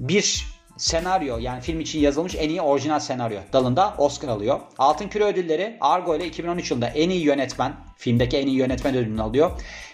bir 0.00 0.51
senaryo 0.76 1.38
yani 1.38 1.60
film 1.60 1.80
için 1.80 2.00
yazılmış 2.00 2.34
en 2.34 2.48
iyi 2.48 2.60
orijinal 2.60 2.98
senaryo 2.98 3.38
dalında 3.52 3.94
Oscar 3.98 4.28
alıyor. 4.28 4.60
Altın 4.78 5.08
Küre 5.08 5.24
ödülleri 5.24 5.76
Argo 5.80 6.16
ile 6.16 6.26
2013 6.26 6.70
yılında 6.70 6.88
en 6.88 7.10
iyi 7.10 7.24
yönetmen, 7.24 7.72
filmdeki 7.96 8.36
en 8.38 8.46
iyi 8.46 8.56
yönetmen 8.56 8.94
ödülünü 8.94 9.22
alıyor. 9.22 9.50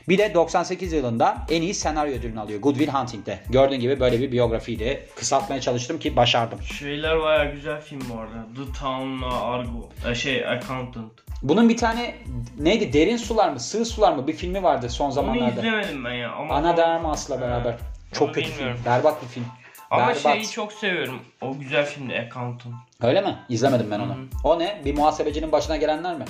Bir 0.08 0.18
de 0.18 0.34
98 0.34 0.92
yılında 0.92 1.36
en 1.50 1.62
iyi 1.62 1.74
senaryo 1.74 2.12
ödülünü 2.14 2.40
alıyor 2.40 2.60
Good 2.60 2.76
Will 2.76 2.92
Hunting'de. 2.92 3.38
Gördüğün 3.50 3.80
gibi 3.80 4.00
böyle 4.00 4.20
bir 4.20 4.32
biyografiydi. 4.32 5.06
Kısaltmaya 5.16 5.60
çalıştım 5.60 5.98
ki 5.98 6.16
başardım. 6.16 6.62
Şeyler 6.62 7.20
baya 7.22 7.44
güzel 7.44 7.80
film 7.80 8.00
bu 8.14 8.18
arada. 8.20 8.46
The 8.56 8.72
Town'la 8.80 9.42
Argo. 9.42 9.88
E, 10.10 10.14
şey 10.14 10.46
Accountant. 10.48 11.12
Bunun 11.42 11.68
bir 11.68 11.76
tane 11.76 12.14
neydi? 12.58 12.92
Derin 12.92 13.16
Sular 13.16 13.48
mı? 13.48 13.60
Sığ 13.60 13.84
Sular 13.84 14.12
mı? 14.12 14.26
Bir 14.26 14.32
filmi 14.32 14.62
vardı 14.62 14.90
son 14.90 15.04
Onu 15.06 15.12
zamanlarda. 15.12 15.60
izlemedim 15.60 16.04
ben 16.04 16.12
ya. 16.12 16.32
Ama 16.32 16.54
Ana 16.54 16.76
Darmas'la 16.76 17.40
beraber. 17.40 17.74
Çok 18.12 18.28
Onu 18.28 18.32
kötü 18.34 18.50
bilmiyorum. 18.50 18.76
film. 18.76 18.92
Berbat 18.92 19.22
bir 19.22 19.28
film. 19.28 19.44
Ama 19.90 20.08
Berbat. 20.08 20.22
şeyi 20.22 20.50
çok 20.50 20.72
seviyorum. 20.72 21.20
O 21.40 21.58
güzel 21.58 21.86
filmdi 21.86 22.14
Accountant. 22.14 22.74
Öyle 23.02 23.20
mi? 23.20 23.38
İzlemedim 23.48 23.90
ben 23.90 24.00
onu. 24.00 24.14
Hı 24.14 24.20
hı. 24.20 24.26
O 24.44 24.58
ne? 24.58 24.82
Bir 24.84 24.96
muhasebecinin 24.96 25.52
başına 25.52 25.76
gelenler 25.76 26.16
mi? 26.16 26.24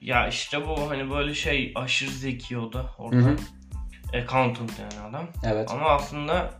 Ya 0.00 0.28
işte 0.28 0.66
bu 0.66 0.90
hani 0.90 1.10
böyle 1.10 1.34
şey 1.34 1.72
aşırı 1.74 2.10
zeki 2.10 2.58
o 2.58 2.72
da 2.72 2.86
orada. 2.98 3.16
Hı 3.16 3.20
hı. 3.20 3.36
Accountant 4.14 4.72
yani 4.78 5.08
adam. 5.10 5.28
Evet. 5.44 5.70
Ama 5.70 5.88
aslında 5.90 6.50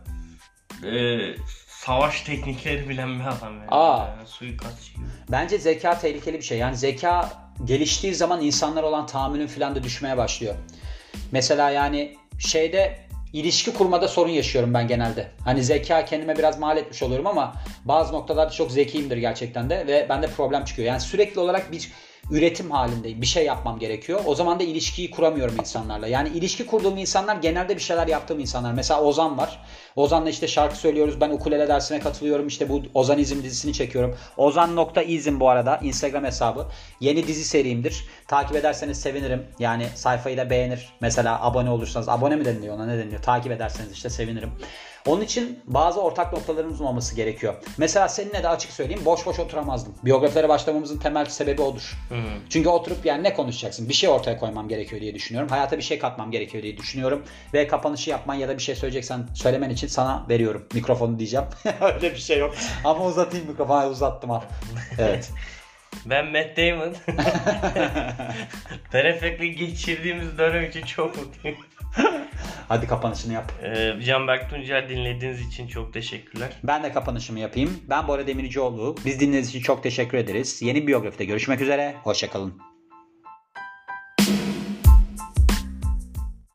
e, 0.85 1.19
savaş 1.67 2.21
teknikleri 2.21 2.89
bilen 2.89 3.19
bir 3.19 3.25
adam 3.25 3.57
yani. 3.57 3.67
Aa. 3.67 4.07
Yani 4.07 4.27
suikastçı 4.27 4.93
gibi. 4.93 5.05
Bence 5.31 5.57
zeka 5.57 5.99
tehlikeli 5.99 6.37
bir 6.37 6.43
şey. 6.43 6.57
Yani 6.57 6.75
zeka 6.75 7.29
geliştiği 7.65 8.15
zaman 8.15 8.41
insanlar 8.41 8.83
olan 8.83 9.05
tahammülün 9.05 9.47
falan 9.47 9.75
da 9.75 9.83
düşmeye 9.83 10.17
başlıyor. 10.17 10.55
Mesela 11.31 11.69
yani 11.69 12.17
şeyde 12.39 13.08
ilişki 13.33 13.73
kurmada 13.73 14.07
sorun 14.07 14.29
yaşıyorum 14.29 14.73
ben 14.73 14.87
genelde. 14.87 15.27
Hani 15.45 15.63
zeka 15.63 16.05
kendime 16.05 16.37
biraz 16.37 16.59
mal 16.59 16.77
etmiş 16.77 17.03
oluyorum 17.03 17.27
ama 17.27 17.53
bazı 17.85 18.13
noktalarda 18.13 18.51
çok 18.51 18.71
zekiyimdir 18.71 19.17
gerçekten 19.17 19.69
de 19.69 19.87
ve 19.87 20.05
bende 20.09 20.27
problem 20.27 20.65
çıkıyor. 20.65 20.87
Yani 20.87 21.01
sürekli 21.01 21.39
olarak 21.39 21.71
bir 21.71 21.91
üretim 22.31 22.71
halindeyim. 22.71 23.21
Bir 23.21 23.27
şey 23.27 23.45
yapmam 23.45 23.79
gerekiyor. 23.79 24.21
O 24.25 24.35
zaman 24.35 24.59
da 24.59 24.63
ilişkiyi 24.63 25.11
kuramıyorum 25.11 25.55
insanlarla. 25.59 26.07
Yani 26.07 26.29
ilişki 26.29 26.65
kurduğum 26.65 26.97
insanlar 26.97 27.35
genelde 27.35 27.75
bir 27.75 27.81
şeyler 27.81 28.07
yaptığım 28.07 28.39
insanlar. 28.39 28.73
Mesela 28.73 29.01
Ozan 29.01 29.37
var. 29.37 29.59
Ozan'la 29.95 30.29
işte 30.29 30.47
şarkı 30.47 30.75
söylüyoruz. 30.77 31.21
Ben 31.21 31.29
ukulele 31.29 31.67
dersine 31.67 31.99
katılıyorum. 31.99 32.47
İşte 32.47 32.69
bu 32.69 32.81
Ozanizm 32.93 33.43
dizisini 33.43 33.73
çekiyorum. 33.73 34.17
Ozan.izm 34.37 35.39
bu 35.39 35.49
arada 35.49 35.77
Instagram 35.77 36.23
hesabı. 36.23 36.67
Yeni 36.99 37.27
dizi 37.27 37.43
serimdir. 37.43 38.05
Takip 38.27 38.55
ederseniz 38.55 39.01
sevinirim. 39.01 39.47
Yani 39.59 39.87
sayfayı 39.95 40.37
da 40.37 40.49
beğenir. 40.49 40.89
Mesela 41.01 41.43
abone 41.45 41.69
olursanız. 41.69 42.09
Abone 42.09 42.35
mi 42.35 42.45
deniliyor 42.45 42.75
ona 42.75 42.85
ne 42.85 42.97
deniliyor? 42.97 43.21
Takip 43.21 43.51
ederseniz 43.51 43.91
işte 43.91 44.09
sevinirim. 44.09 44.51
Onun 45.09 45.21
için 45.21 45.59
bazı 45.67 46.01
ortak 46.01 46.33
noktalarımızın 46.33 46.85
olması 46.85 47.15
gerekiyor. 47.15 47.53
Mesela 47.77 48.09
seninle 48.09 48.43
de 48.43 48.49
açık 48.49 48.71
söyleyeyim 48.71 49.05
boş 49.05 49.25
boş 49.25 49.39
oturamazdım. 49.39 49.95
Biyografilere 50.05 50.49
başlamamızın 50.49 50.99
temel 50.99 51.25
sebebi 51.25 51.61
odur. 51.61 51.97
Hı. 52.09 52.15
Çünkü 52.49 52.69
oturup 52.69 53.05
yani 53.05 53.23
ne 53.23 53.33
konuşacaksın? 53.33 53.89
Bir 53.89 53.93
şey 53.93 54.09
ortaya 54.09 54.37
koymam 54.37 54.67
gerekiyor 54.67 55.01
diye 55.01 55.15
düşünüyorum. 55.15 55.49
Hayata 55.49 55.77
bir 55.77 55.81
şey 55.81 55.99
katmam 55.99 56.31
gerekiyor 56.31 56.63
diye 56.63 56.77
düşünüyorum. 56.77 57.23
Ve 57.53 57.67
kapanışı 57.67 58.09
yapman 58.09 58.35
ya 58.35 58.47
da 58.47 58.57
bir 58.57 58.63
şey 58.63 58.75
söyleyeceksen 58.75 59.27
söylemen 59.33 59.69
için 59.69 59.87
sana 59.87 60.25
veriyorum. 60.29 60.67
Mikrofonu 60.73 61.19
diyeceğim. 61.19 61.45
Öyle 61.81 62.11
bir 62.11 62.19
şey 62.19 62.37
yok. 62.37 62.55
Ama 62.83 63.05
uzatayım 63.05 63.47
mikrofonu. 63.47 63.89
Uzattım 63.89 64.31
al. 64.31 64.41
Evet. 64.99 65.31
Ben 66.05 66.25
Matt 66.25 66.57
Damon. 66.57 66.95
Perfectly 68.91 69.55
geçirdiğimiz 69.55 70.37
dönem 70.37 70.63
için 70.63 70.81
çok 70.81 71.17
mutluyum. 71.17 71.57
Hadi 72.67 72.87
kapanışını 72.87 73.33
yap. 73.33 73.51
Ee, 73.63 73.93
Canberk 74.05 74.49
Tuncer 74.49 74.89
dinlediğiniz 74.89 75.47
için 75.47 75.67
çok 75.67 75.93
teşekkürler. 75.93 76.49
Ben 76.63 76.83
de 76.83 76.91
kapanışımı 76.91 77.39
yapayım. 77.39 77.79
Ben 77.89 78.07
Bora 78.07 78.27
Demircioğlu. 78.27 78.95
Biz 79.05 79.19
dinlediğiniz 79.19 79.49
için 79.49 79.61
çok 79.61 79.83
teşekkür 79.83 80.17
ederiz. 80.17 80.61
Yeni 80.61 80.87
biyografide 80.87 81.25
görüşmek 81.25 81.61
üzere. 81.61 81.95
Hoşçakalın. 82.03 82.68